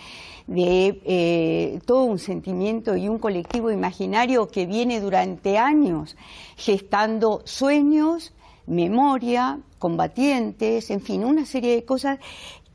[0.48, 6.16] de eh, todo un sentimiento y un colectivo imaginario que viene durante años
[6.56, 8.32] gestando sueños,
[8.66, 12.18] memoria, combatientes, en fin, una serie de cosas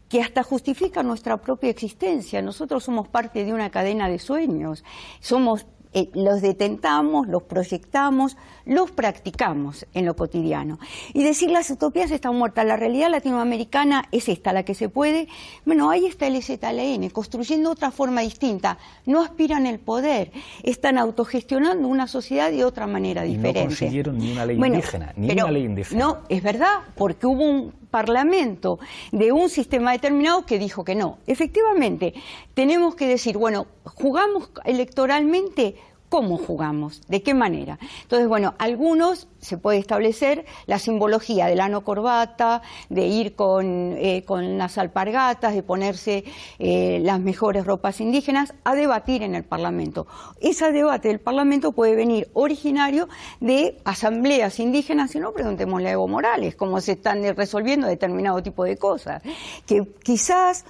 [0.09, 2.41] que hasta justifica nuestra propia existencia.
[2.41, 4.83] Nosotros somos parte de una cadena de sueños,
[5.19, 10.79] somos eh, los detentamos, los proyectamos, los practicamos en lo cotidiano.
[11.13, 15.27] Y decir las utopías están muertas, la realidad latinoamericana es esta, la que se puede.
[15.65, 18.77] Bueno, ahí está el ZLN, construyendo otra forma distinta.
[19.05, 23.61] No aspiran el poder, están autogestionando una sociedad de otra manera y diferente.
[23.61, 26.05] No consiguieron ni una ley bueno, indígena, ni pero, una ley indígena.
[26.05, 28.79] No, es verdad, porque hubo un parlamento
[29.11, 31.19] de un sistema determinado que dijo que no.
[31.27, 32.13] Efectivamente,
[32.53, 35.75] tenemos que decir, bueno, jugamos electoralmente
[36.09, 37.77] cómo jugamos, de qué manera.
[38.03, 43.95] Entonces, bueno, algunos se puede establecer la simbología de la no corbata, de ir con,
[43.97, 46.23] eh, con las alpargatas, de ponerse
[46.59, 50.07] eh, las mejores ropas indígenas, a debatir en el Parlamento.
[50.39, 56.07] Ese debate del Parlamento puede venir originario de asambleas indígenas, si no, preguntémosle a Evo
[56.07, 59.21] Morales, cómo se están resolviendo determinado tipo de cosas.
[59.65, 60.65] Que quizás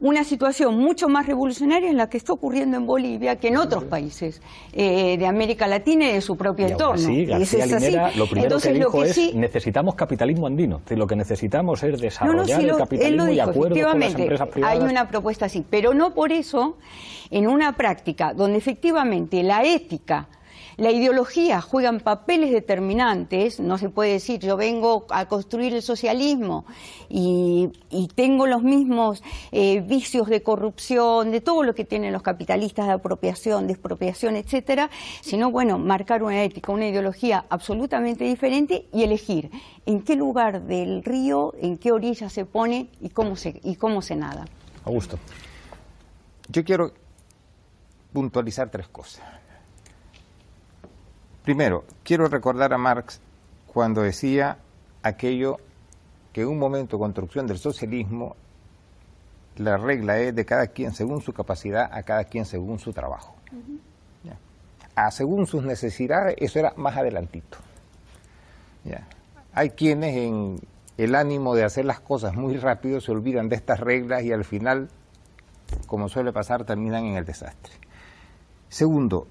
[0.00, 3.84] una situación mucho más revolucionaria en la que está ocurriendo en Bolivia que en otros
[3.84, 4.40] países
[4.72, 6.96] eh, de América Latina y de su propio y entorno.
[7.02, 8.18] Sí, García es Linera así.
[8.18, 10.80] lo primero Entonces, que dijo lo que es sí, necesitamos capitalismo andino.
[10.88, 13.80] Lo que necesitamos es desarrollar no, el lo- capitalismo lo y dijo, acuerdo con las
[13.80, 14.78] efectivamente, empresas privadas.
[14.78, 16.78] hay una propuesta así, pero no por eso
[17.30, 20.28] en una práctica donde efectivamente la ética
[20.80, 26.64] La ideología juegan papeles determinantes, no se puede decir yo vengo a construir el socialismo
[27.10, 27.68] y,
[28.14, 32.94] tengo los mismos eh, vicios de corrupción, de todo lo que tienen los capitalistas de
[32.94, 34.88] apropiación, de expropiación, etcétera,
[35.20, 39.50] sino bueno, marcar una ética, una ideología absolutamente diferente y elegir
[39.84, 44.00] en qué lugar del río, en qué orilla se pone y cómo se, y cómo
[44.00, 44.46] se nada.
[44.86, 45.18] Augusto.
[46.48, 46.94] Yo quiero
[48.14, 49.39] puntualizar tres cosas.
[51.44, 53.20] Primero, quiero recordar a Marx
[53.66, 54.58] cuando decía
[55.02, 55.56] aquello
[56.32, 58.36] que en un momento de construcción del socialismo
[59.56, 63.34] la regla es de cada quien según su capacidad, a cada quien según su trabajo.
[64.94, 67.58] A según sus necesidades, eso era más adelantito.
[69.52, 70.60] Hay quienes en
[70.98, 74.44] el ánimo de hacer las cosas muy rápido se olvidan de estas reglas y al
[74.44, 74.88] final,
[75.86, 77.72] como suele pasar, terminan en el desastre.
[78.68, 79.26] Segundo,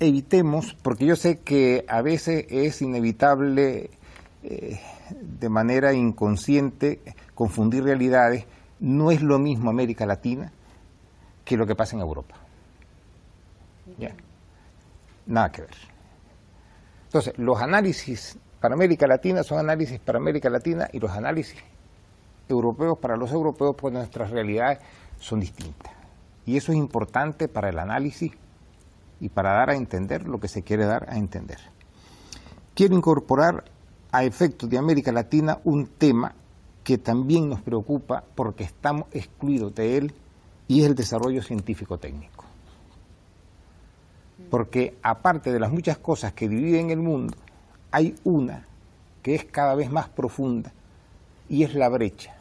[0.00, 3.90] evitemos, porque yo sé que a veces es inevitable
[4.42, 4.80] eh,
[5.10, 7.00] de manera inconsciente
[7.34, 8.46] confundir realidades,
[8.80, 10.52] no es lo mismo América Latina
[11.44, 12.34] que lo que pasa en Europa.
[15.26, 15.76] Nada que ver.
[17.04, 21.58] Entonces, los análisis para América Latina son análisis para América Latina y los análisis
[22.48, 24.78] europeos para los europeos, pues nuestras realidades
[25.18, 25.92] son distintas.
[26.46, 28.32] Y eso es importante para el análisis
[29.20, 31.58] y para dar a entender lo que se quiere dar a entender.
[32.74, 33.64] Quiero incorporar
[34.12, 36.34] a efectos de América Latina un tema
[36.84, 40.14] que también nos preocupa porque estamos excluidos de él
[40.68, 42.44] y es el desarrollo científico-técnico.
[44.50, 47.36] Porque aparte de las muchas cosas que dividen el mundo,
[47.90, 48.66] hay una
[49.22, 50.72] que es cada vez más profunda
[51.48, 52.36] y es la brecha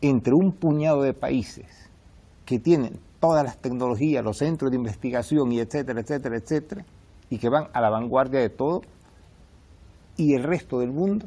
[0.00, 1.66] entre un puñado de países
[2.44, 6.84] que tienen todas las tecnologías, los centros de investigación y etcétera, etcétera, etcétera,
[7.28, 8.82] y que van a la vanguardia de todo,
[10.16, 11.26] y el resto del mundo,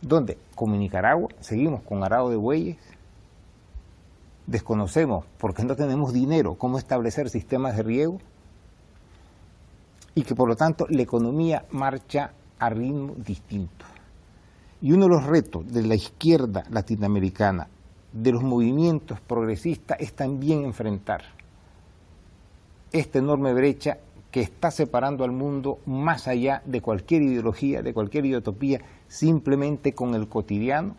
[0.00, 2.78] donde como Nicaragua seguimos con arado de bueyes,
[4.46, 8.18] desconocemos porque no tenemos dinero cómo establecer sistemas de riego,
[10.14, 13.84] y que por lo tanto la economía marcha a ritmo distinto.
[14.80, 17.68] Y uno de los retos de la izquierda latinoamericana
[18.14, 21.22] de los movimientos progresistas es también enfrentar
[22.92, 23.98] esta enorme brecha
[24.30, 30.14] que está separando al mundo más allá de cualquier ideología, de cualquier ideotopía, simplemente con
[30.14, 30.94] el cotidiano,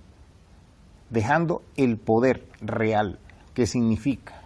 [1.09, 3.17] dejando el poder real,
[3.53, 4.41] que significa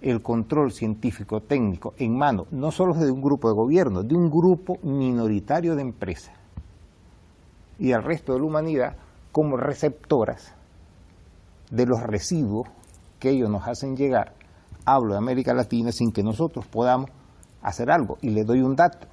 [0.00, 4.30] el control científico técnico en manos no solo de un grupo de gobierno, de un
[4.30, 6.34] grupo minoritario de empresas
[7.78, 8.96] y al resto de la humanidad
[9.30, 10.54] como receptoras
[11.70, 12.68] de los residuos
[13.18, 14.34] que ellos nos hacen llegar,
[14.84, 17.10] hablo de América Latina sin que nosotros podamos
[17.62, 18.18] hacer algo.
[18.22, 19.06] Y le doy un dato.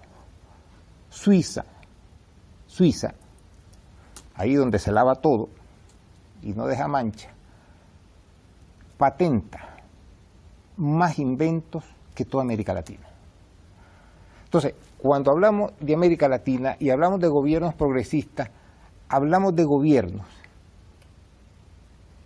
[1.10, 1.64] Suiza,
[2.66, 3.14] Suiza,
[4.36, 5.50] ahí donde se lava todo
[6.42, 7.30] y no deja mancha,
[8.98, 9.78] patenta
[10.78, 13.08] más inventos que toda América Latina.
[14.44, 18.50] Entonces, cuando hablamos de América Latina y hablamos de gobiernos progresistas,
[19.10, 20.26] hablamos de gobiernos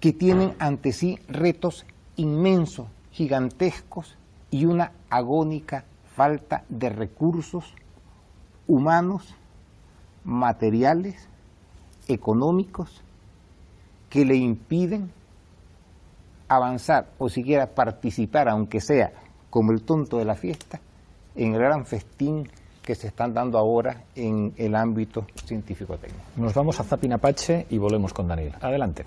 [0.02, 1.86] que tienen ante sí retos
[2.18, 4.18] inmensos, gigantescos
[4.50, 5.86] y una agónica
[6.16, 7.74] falta de recursos
[8.68, 9.36] humanos,
[10.24, 11.30] materiales,
[12.08, 13.02] económicos,
[14.10, 15.12] que le impiden
[16.50, 19.14] avanzar o siquiera participar, aunque sea
[19.50, 20.82] como el tonto de la fiesta,
[21.36, 22.50] en el gran festín
[22.82, 26.24] que se están dando ahora en el ámbito científico-técnico.
[26.38, 28.56] Nos vamos a Zapinapache y volvemos con Daniel.
[28.60, 29.06] Adelante.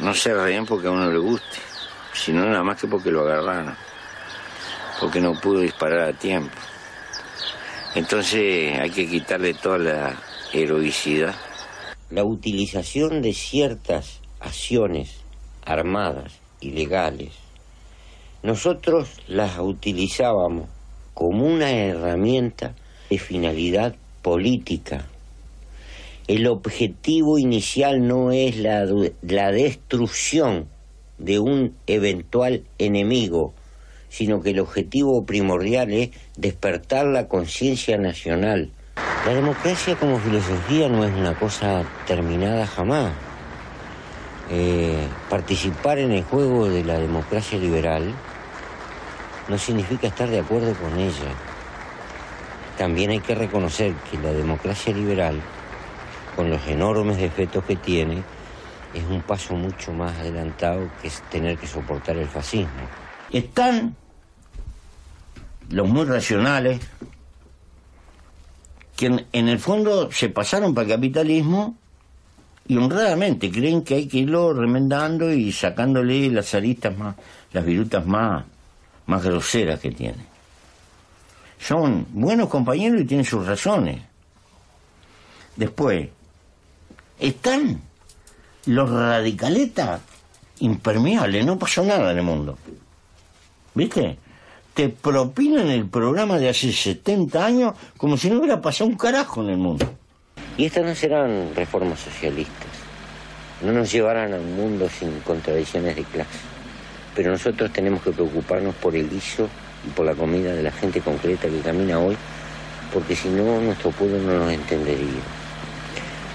[0.00, 1.58] No se ríen porque a uno le guste,
[2.14, 3.76] sino nada más que porque lo agarraron,
[4.98, 6.56] porque no pudo disparar a tiempo.
[7.94, 10.16] Entonces hay que quitarle toda la
[10.54, 11.34] heroicidad.
[12.08, 15.20] La utilización de ciertas acciones
[15.66, 17.34] armadas ilegales,
[18.42, 20.70] nosotros las utilizábamos
[21.12, 22.74] como una herramienta
[23.10, 25.09] de finalidad política
[26.30, 28.86] el objetivo inicial no es la,
[29.20, 30.68] la destrucción
[31.18, 33.52] de un eventual enemigo,
[34.10, 38.70] sino que el objetivo primordial es despertar la conciencia nacional.
[39.26, 43.12] La democracia como filosofía no es una cosa terminada jamás.
[44.52, 48.14] Eh, participar en el juego de la democracia liberal
[49.48, 51.34] no significa estar de acuerdo con ella.
[52.78, 55.42] También hay que reconocer que la democracia liberal
[56.36, 58.22] con los enormes defectos que tiene,
[58.94, 62.88] es un paso mucho más adelantado que tener que soportar el fascismo.
[63.30, 63.94] Están
[65.70, 66.80] los muy racionales,
[68.96, 71.76] que en, el fondo se pasaron para el capitalismo
[72.66, 77.16] y honradamente creen que hay que irlo remendando y sacándole las aristas más,
[77.52, 78.44] las virutas más,
[79.06, 80.26] más groseras que tiene.
[81.58, 84.02] Son buenos compañeros y tienen sus razones.
[85.56, 86.08] Después,
[87.20, 87.80] están
[88.66, 90.00] los radicaletas
[90.60, 92.58] impermeables, no pasó nada en el mundo.
[93.74, 94.18] ¿Viste?
[94.74, 99.42] Te propinan el programa de hace 70 años como si no hubiera pasado un carajo
[99.42, 99.86] en el mundo.
[100.56, 102.68] Y estas no serán reformas socialistas,
[103.62, 106.38] no nos llevarán a un mundo sin contradicciones de clase.
[107.14, 109.48] Pero nosotros tenemos que preocuparnos por el guiso
[109.86, 112.16] y por la comida de la gente concreta que camina hoy,
[112.92, 115.39] porque si no nuestro pueblo no nos entendería.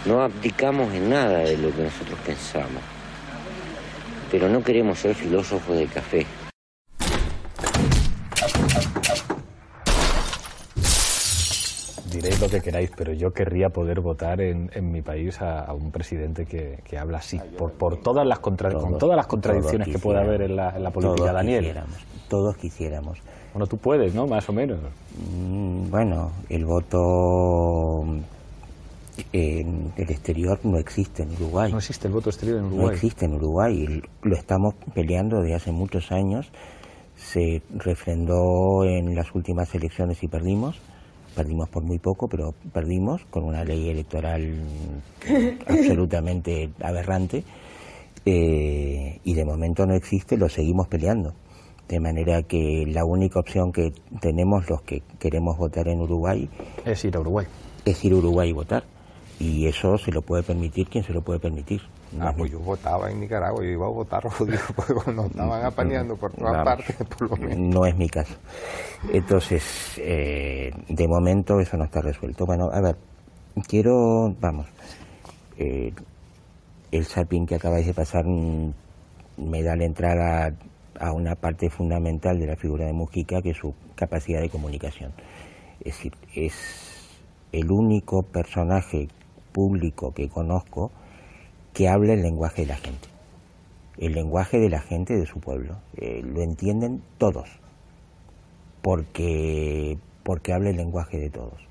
[0.05, 2.83] No abdicamos en nada de lo que nosotros pensamos,
[4.29, 6.27] pero no queremos ser filósofos de café.
[12.11, 16.45] Diréis lo que queráis, pero yo querría poder votar en, mi país a, un presidente
[16.45, 20.55] que, habla así, por, por todas las con todas las contradicciones que pueda haber en
[20.55, 21.79] la, política, Daniel.
[22.29, 23.17] todos quisiéramos.
[23.53, 24.27] Bueno, tú puedes, ¿no?
[24.27, 24.77] Más o menos.
[25.17, 28.05] Mm, bueno, el voto
[29.32, 31.71] en el exterior no existe en Uruguay.
[31.71, 32.86] No existe el voto exterior en Uruguay.
[32.86, 34.01] No existe en Uruguay.
[34.21, 36.51] Lo estamos peleando desde hace muchos años.
[37.15, 40.80] Se refrendó en las últimas elecciones y perdimos.
[41.36, 44.56] Perdimos por muy poco, pero perdimos con una ley electoral
[45.67, 47.43] absolutamente aberrante.
[48.25, 51.34] Eh, y de momento no existe, lo seguimos peleando.
[51.88, 56.49] De manera que la única opción que tenemos los que queremos votar en Uruguay
[56.84, 57.45] es ir a Uruguay.
[57.86, 58.94] Es ir a Uruguay y votar.
[59.39, 61.82] Y eso se lo puede permitir quien se lo puede permitir.
[62.21, 66.15] ah, pues yo votaba en Nicaragua, yo iba a votar jodido porque nos estaban apañando
[66.15, 67.58] por todas partes, por lo menos.
[67.58, 68.36] No es mi caso.
[69.12, 72.45] Entonces, eh, de momento eso no está resuelto.
[72.45, 72.95] Bueno, a ver,
[73.67, 74.67] quiero, vamos,
[75.58, 75.93] eh,
[76.91, 78.74] el sapin que acabáis de pasar mm,
[79.38, 80.54] me da la entrada
[81.00, 85.12] a una parte fundamental de la figura de Mujica, que es su capacidad de comunicación.
[85.80, 86.54] Es decir, es
[87.52, 89.08] el único personaje
[89.55, 90.91] público que conozco
[91.73, 93.07] que habla el lenguaje de la gente,
[93.97, 95.77] el lenguaje de la gente de su pueblo.
[95.95, 97.47] Eh, lo entienden todos,
[98.81, 101.61] porque, porque habla el lenguaje de todos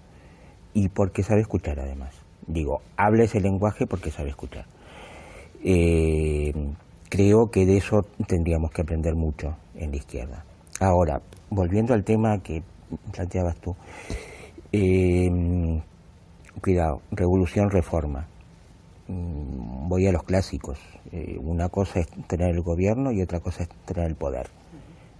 [0.72, 2.14] y porque sabe escuchar además.
[2.46, 4.64] Digo, habla ese lenguaje porque sabe escuchar.
[5.62, 6.54] Eh,
[7.10, 10.44] creo que de eso tendríamos que aprender mucho en la izquierda.
[10.80, 11.20] Ahora,
[11.50, 12.62] volviendo al tema que
[13.12, 13.76] planteabas tú,
[14.72, 15.80] eh,
[16.60, 18.26] cuidado, revolución, reforma.
[19.08, 20.78] Mm, voy a los clásicos.
[21.12, 24.46] Eh, una cosa es tener el gobierno y otra cosa es tener el poder.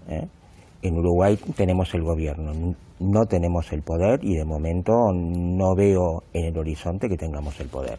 [0.09, 0.27] ¿eh?
[0.83, 6.47] En Uruguay tenemos el gobierno, no tenemos el poder y de momento no veo en
[6.47, 7.99] el horizonte que tengamos el poder.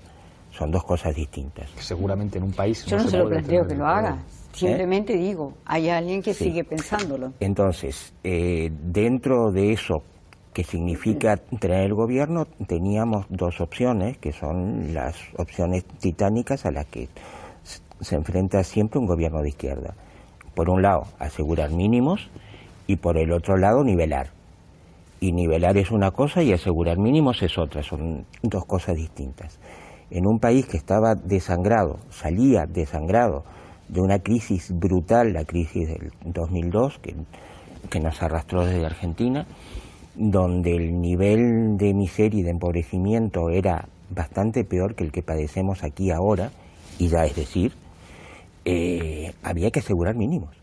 [0.51, 1.69] Son dos cosas distintas.
[1.77, 2.85] Seguramente en un país...
[2.85, 4.19] Yo no, se, lo planteo que lo haga.
[4.53, 7.33] Simplemente digo, hay alguien que sigue pensándolo.
[7.41, 9.95] Entonces, eh, dentro de eso
[10.55, 16.85] que significa tener el gobierno, teníamos dos opciones, que son las opciones titánicas a las
[16.85, 17.09] que
[17.99, 19.95] se enfrenta siempre un gobierno de izquierda.
[20.55, 22.29] Por un lado, asegurar mínimos
[22.87, 24.29] y por el otro lado, nivelar.
[25.19, 29.59] Y nivelar es una cosa y asegurar mínimos es otra, son dos cosas distintas.
[30.09, 33.43] En un país que estaba desangrado, salía desangrado
[33.89, 37.13] de una crisis brutal, la crisis del 2002, que,
[37.89, 39.45] que nos arrastró desde Argentina,
[40.15, 45.83] donde el nivel de miseria y de empobrecimiento era bastante peor que el que padecemos
[45.83, 46.51] aquí ahora,
[46.97, 47.73] y ya es decir,
[48.63, 50.55] eh, había que asegurar mínimos.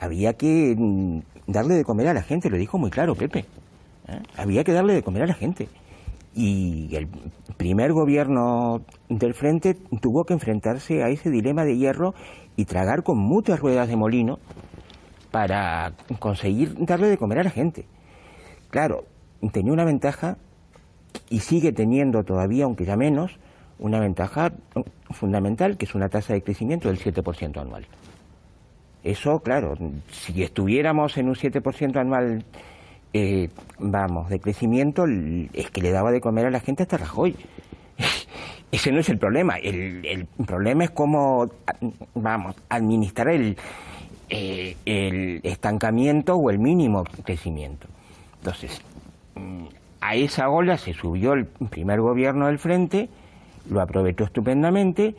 [0.00, 3.46] Había que mm, darle de comer a la gente, lo dijo muy claro Pepe.
[4.08, 4.20] ¿eh?
[4.36, 5.68] Había que darle de comer a la gente.
[6.34, 7.08] Y el
[7.56, 12.12] primer gobierno del frente tuvo que enfrentarse a ese dilema de hierro
[12.56, 14.38] y tragar con muchas ruedas de molino
[15.30, 17.86] para conseguir darle de comer a la gente.
[18.74, 19.04] Claro,
[19.52, 20.36] tenía una ventaja
[21.30, 23.38] y sigue teniendo todavía, aunque ya menos,
[23.78, 24.50] una ventaja
[25.10, 27.86] fundamental, que es una tasa de crecimiento del 7% anual.
[29.04, 29.78] Eso, claro,
[30.10, 32.44] si estuviéramos en un 7% anual,
[33.12, 33.48] eh,
[33.78, 35.04] vamos, de crecimiento,
[35.52, 37.36] es que le daba de comer a la gente hasta Rajoy.
[38.72, 39.54] Ese no es el problema.
[39.58, 41.48] El, problema es cómo,
[42.16, 43.56] vamos, administrar el,
[44.30, 47.86] eh, el estancamiento o el mínimo crecimiento.
[48.44, 48.78] Entonces,
[49.36, 49.64] mm,
[50.02, 53.08] a esa ola se subió el primer gobierno del frente,
[53.70, 55.14] lo aprovechó estupendamente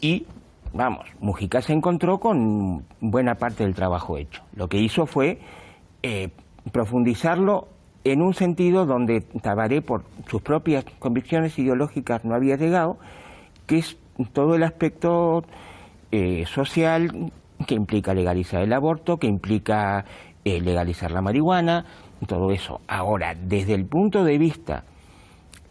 [0.00, 0.24] y,
[0.72, 4.42] vamos, Mujica se encontró con buena parte del trabajo hecho.
[4.56, 5.38] Lo que hizo fue
[6.02, 6.30] eh,
[6.72, 7.68] profundizarlo
[8.04, 12.96] en un sentido donde Tabaré, por sus propias convicciones ideológicas, no había llegado,
[13.66, 13.98] que es
[14.32, 15.44] todo el aspecto
[16.10, 17.30] eh, social
[17.66, 20.06] que implica legalizar el aborto, que implica
[20.44, 21.84] eh, legalizar la marihuana,
[22.26, 22.80] todo eso.
[22.86, 24.84] Ahora, desde el punto de vista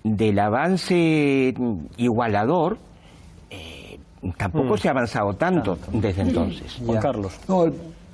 [0.04, 1.54] del avance
[1.97, 2.78] igualador,
[3.49, 3.99] eh,
[4.38, 4.78] tampoco mm.
[4.78, 6.80] se ha avanzado tanto desde entonces.
[6.86, 7.39] Juan Carlos.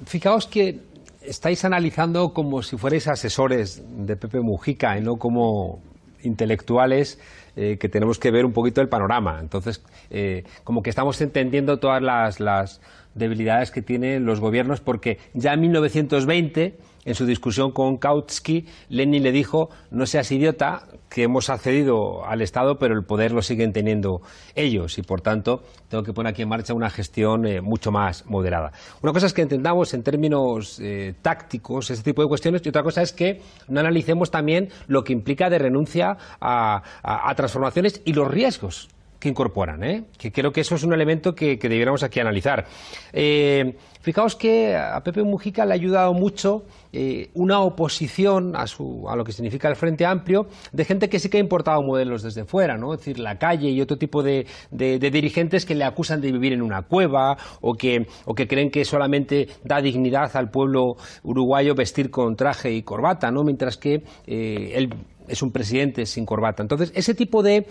[0.06, 0.80] fijaos que
[1.22, 5.82] estáis analizando como si fuerais asesores de Pepe Mujica y no como
[6.24, 7.20] intelectuales
[7.56, 9.40] eh, que tenemos que ver un poquito el panorama.
[9.42, 12.82] Entonces, eh, como que estamos entendiendo todas las, las
[13.16, 16.78] debilidades que tienen los gobiernos, porque ya en 1920
[17.08, 22.41] en su discusión con Kautsky, Lenin le dijo, no seas idiota, que hemos accedido al
[22.41, 24.22] Estado, pero el poder lo siguen teniendo
[24.55, 28.26] ellos y, por tanto, tengo que poner aquí en marcha una gestión eh, mucho más
[28.26, 28.74] moderada.
[29.01, 32.84] Una cosa es que entendamos en términos eh, tácticos ese tipo de cuestiones y otra
[32.84, 38.28] cosa es que no analicemos también lo que implica de renuncia a transformaciones y los
[38.28, 38.89] riesgos
[39.20, 40.05] que incorporan, ¿eh?
[40.18, 42.65] que creo que eso es un elemento que, debiéramos aquí analizar.
[43.11, 46.63] Eh, fijaos que a Pepe Mujica le ha ayudado mucho
[46.93, 51.20] eh, una oposición a, su, a, lo que significa el Frente Amplio de gente que
[51.20, 52.93] sí que ha importado modelos desde fuera, ¿no?
[52.93, 56.61] es decir, la calle y otro tipo de, dirigentes que le acusan de vivir en
[56.61, 62.09] una cueva o que, o que creen que solamente da dignidad al pueblo uruguayo vestir
[62.09, 63.43] con traje y corbata, ¿no?
[63.43, 64.89] mientras que él
[65.28, 66.61] es un presidente sin corbata.
[66.61, 67.65] Entonces, ese tipo de,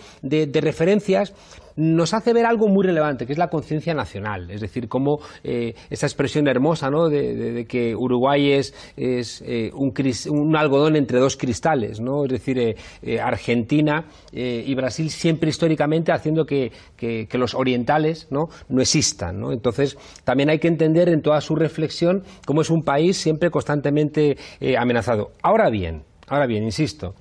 [0.61, 1.33] referencias
[1.75, 4.49] nos hace ver algo muy relevante, que es la conciencia nacional.
[4.49, 7.07] Es decir, cómo eh, esa expresión hermosa ¿no?
[7.07, 12.25] de, que Uruguay es, eh, un, algodón entre dos cristales, ¿no?
[12.25, 18.49] es decir, eh, Argentina y Brasil siempre históricamente haciendo que, que, los orientales ¿no?
[18.69, 19.43] no existan.
[19.51, 24.37] Entonces, también hay que entender en toda su reflexión cómo es un país siempre constantemente
[24.79, 25.31] amenazado.
[25.43, 27.13] Ahora bien, ahora bien, insisto,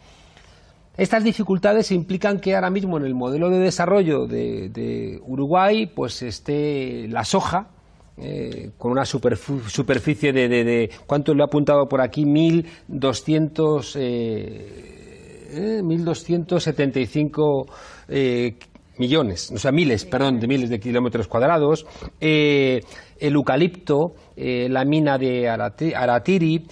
[0.97, 7.07] estas dificultades implican que ahora mismo en el modelo de desarrollo de, Uruguay pues esté
[7.09, 7.69] la soja
[8.17, 12.25] eh, con una superficie de, ¿cuánto le he apuntado por aquí?
[12.25, 17.67] 1.200 eh, 1.275
[18.09, 18.57] eh,
[18.99, 21.87] millones, o sea, miles, perdón, de miles de kilómetros cuadrados,
[22.19, 22.83] el
[23.19, 26.67] eucalipto, la mina de Aratiri,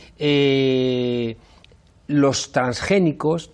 [2.09, 3.51] los transgénicos,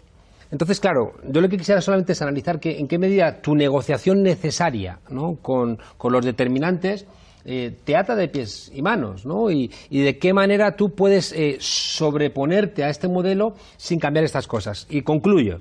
[0.50, 4.22] entonces, claro, yo lo que quisiera solamente es analizar que, en qué medida tu negociación
[4.22, 4.98] necesaria
[5.42, 7.06] con, los determinantes
[7.44, 9.50] eh, te ata de pies y manos, ¿no?
[9.50, 14.86] Y, de qué manera tú puedes eh, sobreponerte a este modelo sin cambiar estas cosas.
[14.90, 15.60] Y concluyo.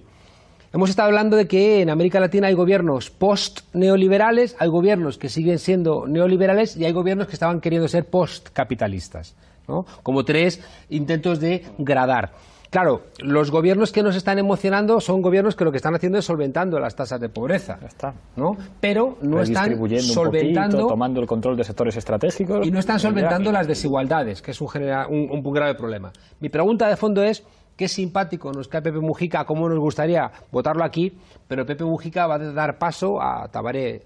[0.73, 5.57] Hemos estado hablando de que en América Latina hay gobiernos post-neoliberales, hay gobiernos que siguen
[5.57, 9.35] siendo neoliberales y hay gobiernos que estaban queriendo ser post-capitalistas,
[9.67, 9.87] ¿no?
[10.03, 12.33] como tres intentos de gradar.
[12.69, 16.25] Claro, los gobiernos que nos están emocionando son gobiernos que lo que están haciendo es
[16.25, 17.79] solventando las tasas de pobreza.
[17.85, 18.13] está.
[18.35, 18.55] ¿no?
[18.79, 20.87] Pero no están solventando.
[20.87, 22.65] tomando el control de sectores estratégicos.
[22.67, 24.69] Y no están solventando las desigualdades, que es un,
[25.09, 26.11] un, un grave problema.
[26.39, 27.43] Mi pregunta de fondo es.
[27.75, 31.17] Qué simpático nos cae Pepe Mujica, cómo nos gustaría votarlo aquí,
[31.47, 34.01] pero Pepe Mujica va a dar paso a Tabaré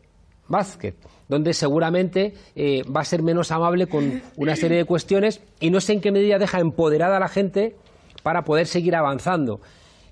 [0.47, 0.95] Vázquez,
[1.27, 5.81] donde seguramente eh, va a ser menos amable con una serie de cuestiones y no
[5.81, 7.75] sé en qué medida deja empoderada a la gente
[8.23, 9.59] para poder seguir avanzando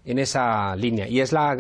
[0.06, 1.08] en esa línea.
[1.08, 1.58] Y es la,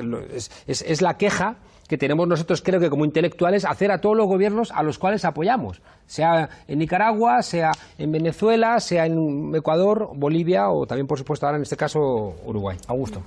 [0.68, 4.72] es, la queja que tenemos nosotros, creo que como intelectuales, hacer a todos los gobiernos
[4.72, 10.86] a los cuales apoyamos, sea en Nicaragua, sea en Venezuela, sea en Ecuador, Bolivia o
[10.86, 12.00] también, por supuesto, ahora en este caso
[12.46, 12.78] Uruguay.
[12.88, 13.22] Augusto.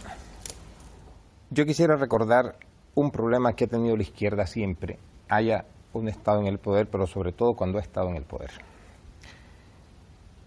[1.51, 2.57] Yo quisiera recordar
[2.95, 4.99] un problema que ha tenido la izquierda siempre,
[5.29, 8.51] haya un Estado en el poder, pero sobre todo cuando ha estado en el poder.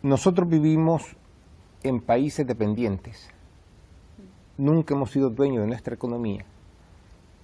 [0.01, 1.15] Nosotros vivimos
[1.83, 3.29] en países dependientes.
[4.57, 6.45] Nunca hemos sido dueños de nuestra economía.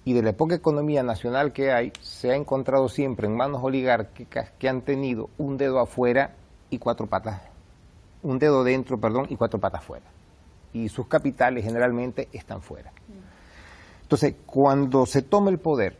[0.04, 4.50] Y de la poca economía nacional que hay, se ha encontrado siempre en manos oligárquicas
[4.58, 6.34] que han tenido un dedo afuera
[6.68, 7.40] y cuatro patas.
[8.22, 10.04] Un dedo dentro, perdón, y cuatro patas fuera.
[10.72, 12.92] Y sus capitales generalmente están fuera.
[14.02, 15.96] Entonces, cuando se toma el poder,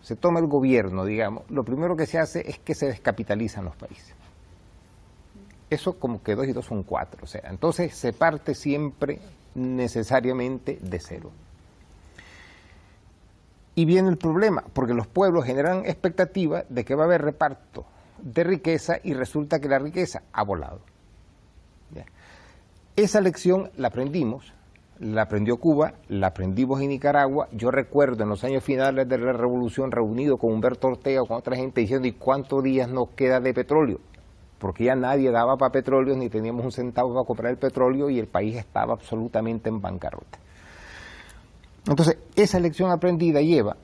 [0.00, 3.76] se toma el gobierno, digamos, lo primero que se hace es que se descapitalizan los
[3.76, 4.15] países
[5.70, 7.20] eso como que dos y dos son cuatro.
[7.24, 9.20] O sea, entonces se parte siempre
[9.54, 11.30] necesariamente de cero.
[13.74, 17.84] Y viene el problema, porque los pueblos generan expectativa de que va a haber reparto
[18.22, 20.80] de riqueza y resulta que la riqueza ha volado.
[22.96, 24.54] Esa lección la aprendimos,
[25.00, 27.46] la aprendió Cuba, la aprendimos en Nicaragua.
[27.52, 31.56] Yo recuerdo en los años finales de la revolución reunido con Humberto Ortega, con otra
[31.56, 34.00] gente, diciendo, ¿y cuántos días nos queda de petróleo?
[34.58, 38.18] Porque ya nadie daba para petróleo ni teníamos un centavo para comprar el petróleo y
[38.18, 40.38] el país estaba absolutamente en bancarrota.
[41.86, 43.76] Entonces, esa lección aprendida lleva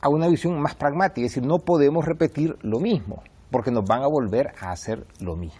[0.00, 4.02] a una visión más pragmática, es decir, no podemos repetir lo mismo, porque nos van
[4.02, 5.58] a volver a hacer lo mismo.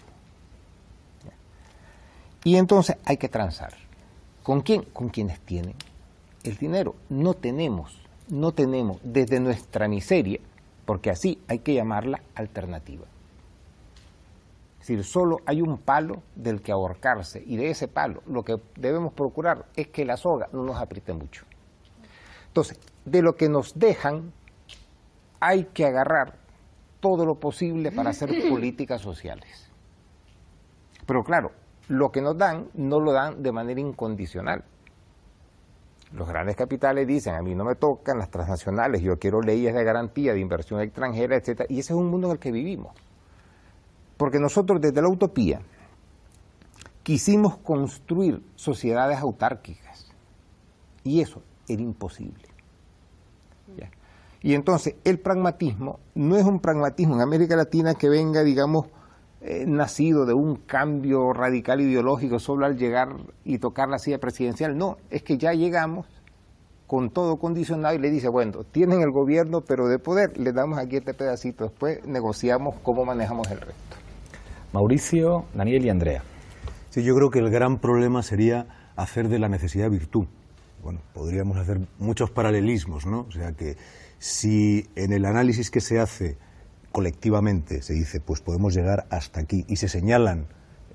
[2.44, 3.74] Y entonces hay que transar.
[4.42, 4.84] ¿Con quién?
[4.84, 5.74] Con quienes tienen
[6.44, 6.94] el dinero.
[7.08, 10.40] No tenemos, no tenemos desde nuestra miseria,
[10.84, 13.06] porque así hay que llamarla alternativa.
[14.88, 19.12] Decir, solo hay un palo del que ahorcarse y de ese palo lo que debemos
[19.12, 21.44] procurar es que la soga no nos apriete mucho.
[22.46, 24.32] Entonces, de lo que nos dejan
[25.40, 26.38] hay que agarrar
[27.00, 29.70] todo lo posible para hacer políticas sociales.
[31.04, 31.52] Pero claro,
[31.88, 34.64] lo que nos dan no lo dan de manera incondicional.
[36.12, 39.84] Los grandes capitales dicen, a mí no me tocan las transnacionales, yo quiero leyes de
[39.84, 41.66] garantía de inversión extranjera, etc.
[41.68, 42.94] Y ese es un mundo en el que vivimos.
[44.18, 45.62] Porque nosotros desde la utopía
[47.02, 50.12] quisimos construir sociedades autárquicas.
[51.04, 52.48] Y eso era imposible.
[54.40, 58.86] Y entonces el pragmatismo no es un pragmatismo en América Latina que venga, digamos,
[59.40, 64.76] eh, nacido de un cambio radical ideológico solo al llegar y tocar la silla presidencial.
[64.76, 66.06] No, es que ya llegamos
[66.86, 70.78] con todo condicionado y le dice, bueno, tienen el gobierno, pero de poder, le damos
[70.78, 74.07] aquí este pedacito, después negociamos cómo manejamos el resto.
[74.72, 76.22] Mauricio, Daniel y Andrea.
[76.90, 78.66] Sí, yo creo que el gran problema sería
[78.96, 80.26] hacer de la necesidad virtud.
[80.82, 83.26] Bueno, podríamos hacer muchos paralelismos, ¿no?
[83.28, 83.76] O sea que
[84.18, 86.36] si en el análisis que se hace
[86.92, 90.46] colectivamente se dice, pues podemos llegar hasta aquí y se señalan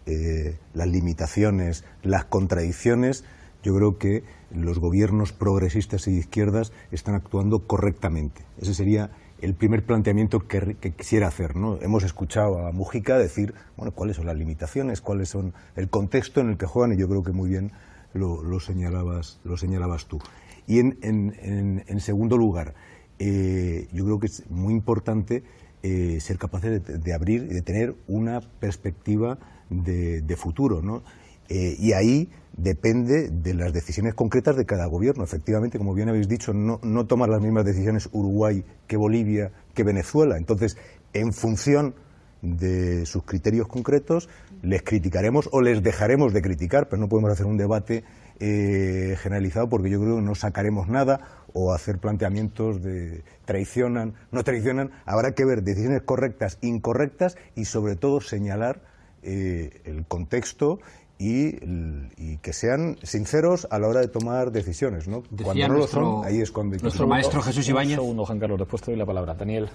[0.06, 3.24] eh, las limitaciones, las contradicciones,
[3.64, 8.44] yo creo que los gobiernos progresistas y de izquierdas están actuando correctamente.
[8.60, 9.12] Ese sería
[9.44, 11.58] el primer planteamiento que, quisiera hacer.
[11.58, 11.78] ¿no?
[11.82, 16.50] Hemos escuchado a Mujica decir bueno, cuáles son las limitaciones, cuáles son el contexto en
[16.50, 17.72] el que juegan, y yo creo que muy bien
[18.14, 20.20] lo, señalabas, lo señalabas tú.
[20.66, 22.74] Y en, segundo lugar,
[23.20, 25.44] eh, yo creo que es muy importante
[25.84, 29.39] eh, ser capaces de, abrir y de tener una perspectiva
[29.70, 30.82] de, futuro.
[30.82, 31.04] ¿no?
[31.50, 35.24] Eh, y ahí depende de las decisiones concretas de cada gobierno.
[35.24, 39.84] Efectivamente, como bien habéis dicho, no, no tomar las mismas decisiones Uruguay que Bolivia que
[39.84, 40.38] Venezuela.
[40.38, 40.78] Entonces,
[41.14, 41.95] en función
[42.41, 44.30] de sus criterios concretos,
[44.62, 48.04] les criticaremos o les dejaremos de criticar, pero no podemos hacer un debate
[48.39, 51.22] eh, generalizado porque yo creo que no sacaremos nada
[51.54, 54.91] o hacer planteamientos de traicionan, no traicionan.
[55.06, 58.82] Habrá que ver decisiones correctas, incorrectas y sobre todo señalar
[59.22, 60.80] eh, el contexto
[61.20, 65.07] y, que sean sinceros a la hora de tomar decisiones.
[65.07, 65.24] ¿no?
[65.43, 66.78] cuando no lo son, ahí es cuando...
[66.78, 67.97] Nuestro maestro Jesús Ibáñez.
[67.97, 69.34] Un segundo, Juan Carlos, después te doy la palabra.
[69.34, 69.70] Daniel.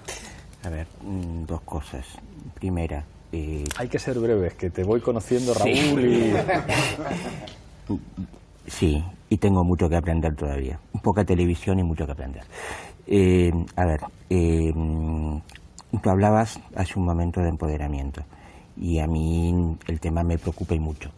[0.63, 2.05] A ver, mm, dos cosas.
[2.53, 3.05] Primera...
[3.31, 6.33] Eh, Hay que ser breves, que te voy conociendo, Raúl, y...
[8.67, 10.79] Sí, y tengo mucho que aprender todavía.
[11.01, 12.43] Poca televisión y mucho que aprender.
[13.07, 14.71] Eh, a ver, eh,
[16.01, 18.23] tú hablabas hace un momento de empoderamiento
[18.77, 21.09] y a mí el tema me preocupa y mucho.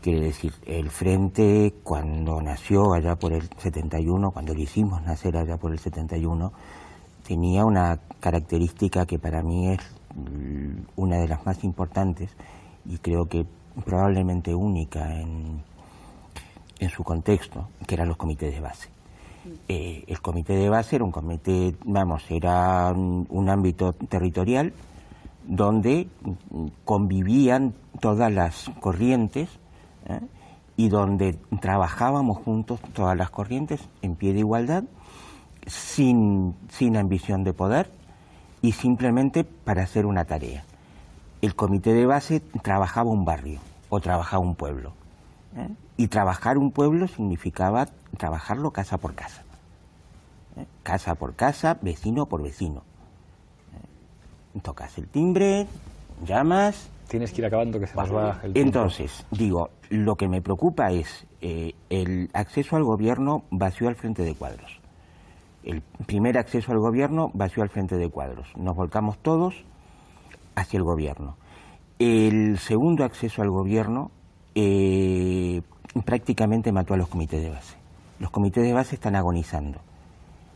[0.00, 5.56] Quiere decir, el Frente cuando nació allá por el 71, cuando lo hicimos nacer allá
[5.56, 6.52] por el 71,
[7.26, 9.80] tenía una característica que para mí es
[10.96, 12.30] una de las más importantes
[12.86, 13.46] y creo que
[13.84, 15.62] probablemente única en,
[16.80, 18.88] en su contexto, que eran los comités de base.
[19.68, 24.72] Eh, el comité de base era un comité, vamos, era un, ámbito territorial
[25.46, 26.08] donde
[26.84, 29.48] convivían todas las corrientes
[30.76, 34.84] y donde trabajábamos juntos todas las corrientes en pie de igualdad,
[35.66, 37.90] sin, sin ambición de poder
[38.62, 40.64] y simplemente para hacer una tarea.
[41.42, 44.92] El comité de base trabajaba un barrio o trabajaba un pueblo.
[45.56, 45.68] ¿eh?
[45.96, 49.42] Y trabajar un pueblo significaba trabajarlo casa por casa.
[50.56, 50.66] ¿eh?
[50.82, 52.82] Casa por casa, vecino por vecino.
[54.54, 54.60] ¿Eh?
[54.60, 55.66] Tocas el timbre,
[56.24, 56.88] llamas.
[57.10, 58.60] Tienes que ir acabando que se nos va el tiempo.
[58.60, 64.22] Entonces, digo, lo que me preocupa es eh, el acceso al gobierno vacío al frente
[64.22, 64.78] de cuadros.
[65.64, 68.46] El primer acceso al gobierno vacío al frente de cuadros.
[68.56, 69.64] Nos volcamos todos
[70.54, 71.36] hacia el gobierno.
[71.98, 74.12] El segundo acceso al gobierno
[74.54, 75.62] eh,
[76.04, 77.74] prácticamente mató a los comités de base.
[78.20, 79.80] Los comités de base están agonizando.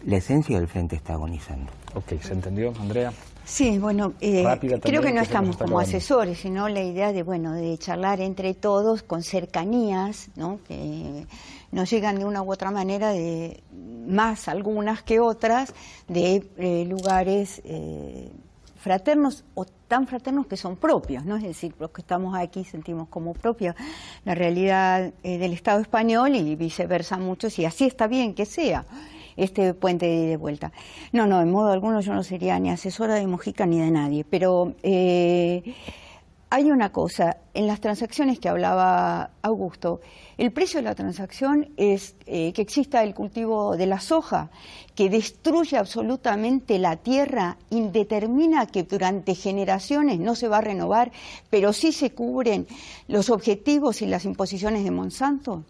[0.07, 1.73] La esencia del frente está agonizando.
[1.97, 3.13] Ok, ¿se entendió, Andrea?
[3.45, 4.45] Sí, bueno, eh,
[4.81, 9.03] creo que no estamos como asesores, sino la idea de, bueno, de charlar entre todos
[9.03, 10.61] con cercanías, ¿no?
[10.67, 11.27] Que
[11.71, 13.63] nos llegan de una u otra manera, de
[14.07, 15.75] más algunas que otras,
[16.09, 17.63] de eh, lugares
[18.85, 21.37] fraternos o tan fraternos que son propios, ¿no?
[21.37, 23.75] Es decir, los que estamos aquí sentimos como propia
[24.27, 28.85] la realidad eh, del Estado español y viceversa muchos, y así está bien que sea
[29.37, 30.73] este puente de vuelta.
[31.13, 34.25] No, no, en modo alguno yo no sería ni asesora de Mojica ni de nadie,
[34.25, 35.75] pero eh,
[36.55, 40.01] hay una cosa, en las transacciones que hablaba Augusto,
[40.39, 44.51] el precio de la transacción es eh, que exista el cultivo de la soja,
[44.95, 51.11] que destruye absolutamente la tierra y determina que durante generaciones no se va a renovar,
[51.51, 52.69] pero sí se cubren
[53.09, 55.65] los objetivos y las imposiciones de Monsanto.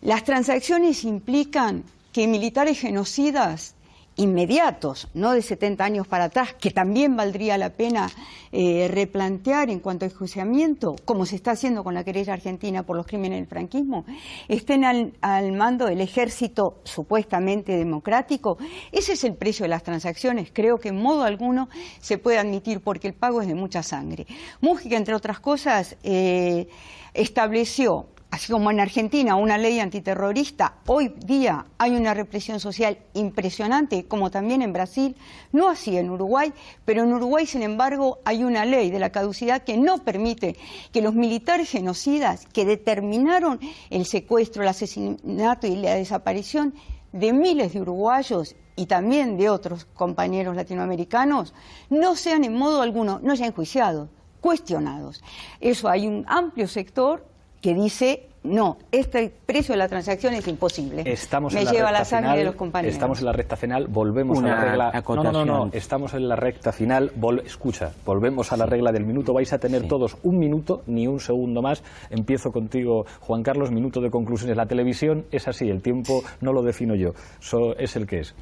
[0.00, 3.74] Las transacciones implican que militares genocidas
[4.16, 8.10] inmediatos, no de 70 años para atrás, que también valdría la pena
[8.52, 12.96] eh, replantear en cuanto a enjuiciamiento, como se está haciendo con la querella argentina por
[12.96, 14.04] los crímenes del franquismo,
[14.48, 18.58] estén al, al, mando del ejército supuestamente democrático.
[18.92, 20.50] Ese es el precio de las transacciones.
[20.52, 21.68] Creo que en modo alguno
[22.00, 24.26] se puede admitir porque el pago es de mucha sangre.
[24.60, 26.68] Mújica, entre otras cosas, eh,
[27.14, 34.06] estableció así como en Argentina una ley antiterrorista, hoy día hay una represión social impresionante,
[34.06, 35.16] como también en Brasil,
[35.52, 36.52] no así en Uruguay,
[36.84, 40.56] pero en Uruguay, sin embargo, hay una ley de la caducidad que no permite
[40.92, 43.58] que los militares genocidas que determinaron
[43.90, 46.74] el secuestro, el asesinato y la desaparición
[47.12, 51.52] de miles de uruguayos y también de otros compañeros latinoamericanos
[51.88, 54.08] no sean en modo alguno, no sean enjuiciados,
[54.40, 55.22] cuestionados.
[55.60, 57.29] Eso hay un amplio sector
[57.60, 61.02] que dice no, este precio de la transacción es imposible.
[61.04, 62.94] Estamos Me en la lleva recta la sangre final, de los compañeros.
[62.94, 65.02] Estamos en la recta final, volvemos a la regla.
[65.08, 67.12] No, no, no, estamos en la recta final.
[67.20, 69.34] vol- Escucha, volvemos a la regla del minuto.
[69.34, 71.82] Vais a tener todos un minuto, ni un segundo más.
[72.08, 74.56] Empiezo contigo, Juan Carlos, minuto de conclusiones.
[74.56, 78.34] La televisión es así, el tiempo no lo defino yo, so- es el que es.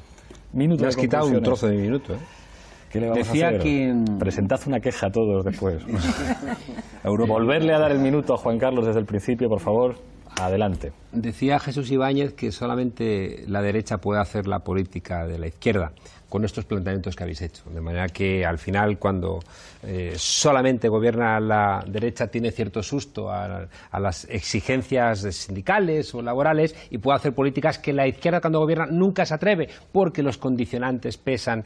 [0.53, 2.13] Minuto Me de has quitado un trozo de mi minuto.
[2.13, 2.17] ¿eh?
[2.89, 3.61] ¿Qué le vamos Decía a hacer?
[3.61, 5.83] que- Presentad una queja a todos después.
[7.03, 9.95] Volverle a dar el minuto a Juan Carlos desde el principio, por favor.
[10.39, 10.93] Adelante.
[11.11, 15.91] Decía Jesús Ibáñez que solamente la derecha puede hacer la política de la izquierda
[16.29, 17.63] con estos planteamientos que habéis hecho.
[17.71, 19.39] De manera que al final, cuando
[19.83, 26.75] eh, solamente gobierna la derecha, tiene cierto susto a, a las exigencias sindicales o laborales
[26.91, 31.17] y puede hacer políticas que la izquierda, cuando gobierna, nunca se atreve porque los condicionantes
[31.17, 31.65] pesan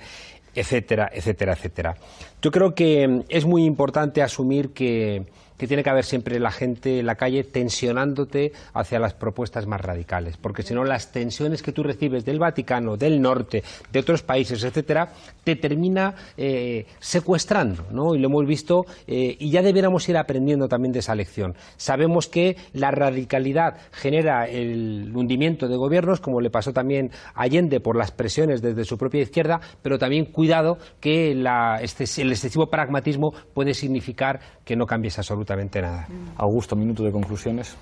[0.55, 1.95] etcétera, etcétera, etcétera.
[2.41, 5.25] Yo creo que mm, es muy importante asumir que,
[5.57, 9.81] que tiene que haber siempre la gente en la calle tensionándote hacia las propuestas más
[9.81, 14.23] radicales, porque si no las tensiones que tú recibes del Vaticano, del norte, de otros
[14.23, 18.15] países, etcétera, te termina eh, secuestrando, ¿no?
[18.15, 21.55] Y lo hemos visto eh, y ya debiéramos ir aprendiendo también de esa lección.
[21.77, 27.79] Sabemos que la radicalidad genera el hundimiento de gobiernos, como le pasó también a Allende
[27.79, 33.73] por las presiones desde su propia izquierda, pero también cuidado que el excesivo pragmatismo puede
[33.73, 36.07] significar que no cambies absolutamente nada.
[36.37, 37.75] Augusto, minuto de conclusiones.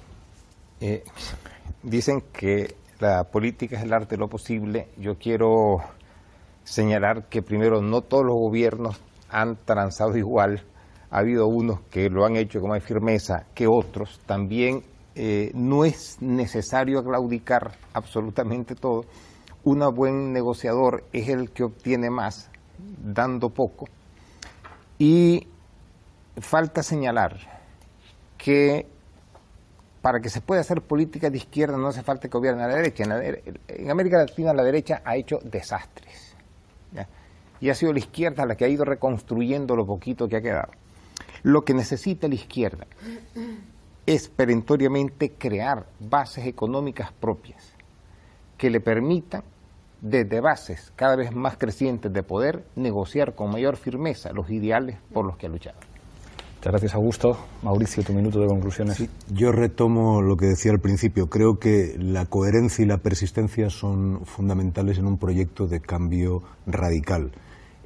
[0.80, 1.03] Eh,
[1.84, 4.89] dicen que la política es el arte de lo posible.
[4.97, 5.78] Yo quiero
[6.64, 8.99] señalar que primero no todos los gobiernos
[9.30, 10.64] han transado igual.
[11.12, 14.20] Ha habido unos que lo han hecho con más firmeza que otros.
[14.26, 14.82] También
[15.14, 19.05] eh, no es necesario claudicar absolutamente todo.
[19.64, 22.49] Un buen negociador es el que obtiene más
[22.80, 23.86] dando poco.
[24.97, 25.47] Y
[26.40, 27.38] falta señalar
[28.38, 28.88] que
[30.02, 33.04] para que se pueda hacer política de izquierda no hace falta que gobierne la derecha.
[33.04, 36.36] En, América Latina la derecha ha hecho desastres.
[37.60, 40.72] Y ha sido la izquierda la que ha ido reconstruyendo lo poquito que ha quedado.
[41.44, 42.88] Lo que necesita la izquierda
[44.08, 47.74] es perentoriamente crear bases económicas propias
[48.58, 49.44] que le permitan,
[50.02, 55.26] desde bases cada vez más crecientes de poder, negociar con mayor firmeza los ideales por
[55.26, 55.91] los que ha luchado.
[56.62, 57.38] Muchas gracias, Augusto.
[57.64, 59.03] Mauricio, tu minuto de conclusiones.
[59.34, 61.28] Yo retomo lo que decía al principio.
[61.28, 67.32] Creo que la coherencia y la persistencia son fundamentales en un proyecto de cambio radical.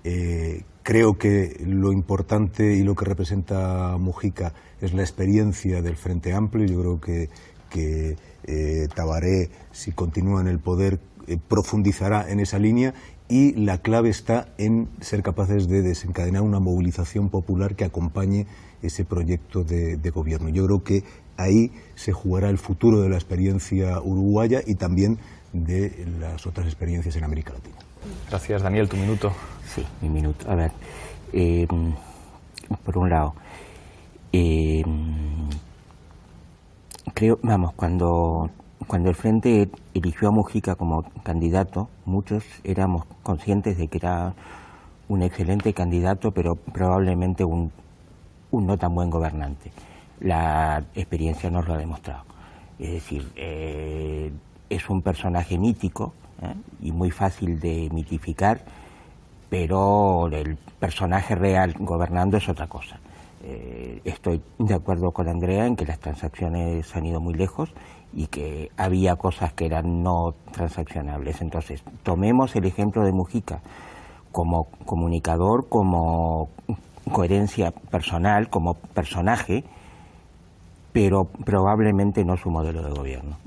[0.04, 4.52] Eh, creo que lo importante y lo que representa Mujica
[4.82, 6.66] es la experiencia del Frente Amplio.
[6.66, 7.30] Yo creo que,
[7.70, 12.94] que eh, Tabaré, si continúa en el poder, eh, profundizará en esa línea
[13.28, 18.48] y la clave está en ser capaces de desencadenar una movilización popular que acompañe
[18.82, 20.50] ese proyecto de, de gobierno.
[20.50, 21.04] Yo creo que
[21.38, 25.20] ahí se jugará el futuro de la experiencia uruguaya y también
[25.54, 27.78] de las otras experiencias en América Latina.
[28.30, 29.32] Gracias, Daniel, tu minuto.
[29.74, 30.50] Sí, mi minuto.
[30.50, 30.72] A ver,
[31.34, 31.68] eh,
[32.84, 33.36] por un lado,
[34.32, 34.84] eh,
[37.14, 38.50] creo, vamos, cuando,
[38.88, 44.34] cuando el Frente eligió a Mujica como candidato, muchos éramos conscientes de que era
[45.08, 47.72] un excelente candidato, pero probablemente un,
[48.52, 49.72] un no tan buen gobernante.
[50.20, 52.24] La experiencia nos lo ha demostrado.
[52.80, 54.32] Es decir, eh,
[54.70, 56.54] es un personaje mítico ¿eh?
[56.82, 58.62] y muy fácil de mitificar,
[59.50, 63.00] pero el personaje real gobernando es otra cosa.
[63.44, 67.70] Eh, estoy de acuerdo con Andrea en que las transacciones han ido muy lejos
[68.16, 71.42] y que había cosas que eran no transaccionables.
[71.42, 73.60] Entonces, tomemos el ejemplo de Mujica
[74.32, 76.50] como comunicador, como
[77.12, 79.66] coherencia personal, como personaje,
[80.94, 83.38] pero probablemente no su modelo de gobierno.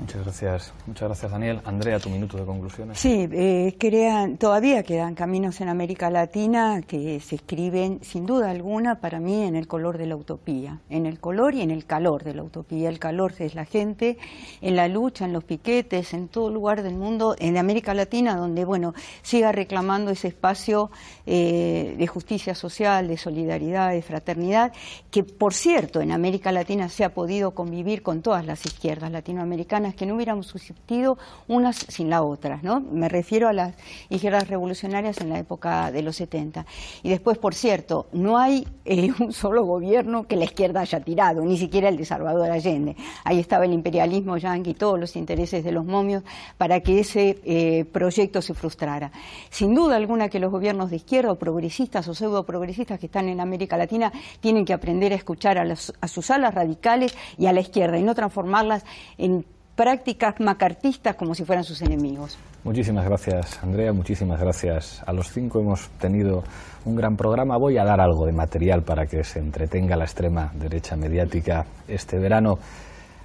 [0.00, 1.60] Muchas gracias, muchas gracias Daniel.
[1.64, 2.98] Andrea, tu minuto de conclusiones.
[2.98, 9.00] Sí, eh, crean, todavía quedan caminos en América Latina que se escriben sin duda alguna
[9.00, 12.22] para mí en el color de la utopía, en el color y en el calor
[12.22, 12.88] de la utopía.
[12.88, 14.18] El calor es la gente
[14.60, 18.64] en la lucha, en los piquetes, en todo lugar del mundo, en América Latina, donde
[18.64, 20.90] bueno siga reclamando ese espacio
[21.26, 24.72] eh, de justicia social, de solidaridad, de fraternidad,
[25.10, 29.87] que por cierto en América Latina se ha podido convivir con todas las izquierdas latinoamericanas
[29.94, 32.80] que no hubiéramos subsistido unas sin la otra, ¿no?
[32.80, 33.74] Me refiero a las
[34.08, 36.66] izquierdas revolucionarias en la época de los 70.
[37.02, 41.44] Y después, por cierto, no hay eh, un solo gobierno que la izquierda haya tirado,
[41.44, 42.96] ni siquiera el de Salvador Allende.
[43.24, 46.22] Ahí estaba el imperialismo yanqui, todos los intereses de los momios
[46.56, 49.12] para que ese eh, proyecto se frustrara.
[49.50, 53.28] Sin duda alguna que los gobiernos de izquierda o progresistas o pseudo progresistas que están
[53.28, 55.62] en América Latina tienen que aprender a escuchar a,
[56.00, 58.84] a sus alas radicales y a la izquierda y no transformarlas
[59.16, 59.44] en
[59.78, 62.36] prácticas macartistas como si fueran sus enemigos.
[62.64, 63.92] Muchísimas gracias, Andrea.
[63.92, 65.60] Muchísimas gracias a los cinco.
[65.60, 66.42] Hemos tenido
[66.84, 67.56] un gran programa.
[67.56, 72.18] Voy a dar algo de material para que se entretenga la extrema derecha mediática este
[72.18, 72.58] verano.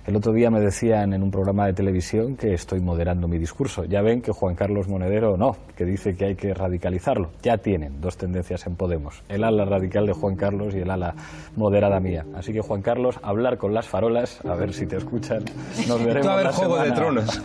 [0.06, 3.86] El otro día me decían en un programa de televisión que estoy moderando mi discurso.
[3.86, 7.30] Ya ven que Juan Carlos Monedero no, que dice que hay que radicalizarlo.
[7.41, 11.16] Ya tienen dos tendencias en Podemos, el ala radical de Juan Carlos y el ala
[11.56, 12.26] moderada mía.
[12.36, 15.45] Así que Juan Carlos, hablar con las farolas, a ver si te escuchan.
[15.88, 16.84] Nos veremos la juego semana...
[16.84, 17.41] de tronos.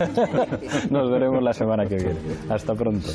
[0.91, 2.19] Nos veremos la semana que viene.
[2.49, 3.09] Hasta pronto.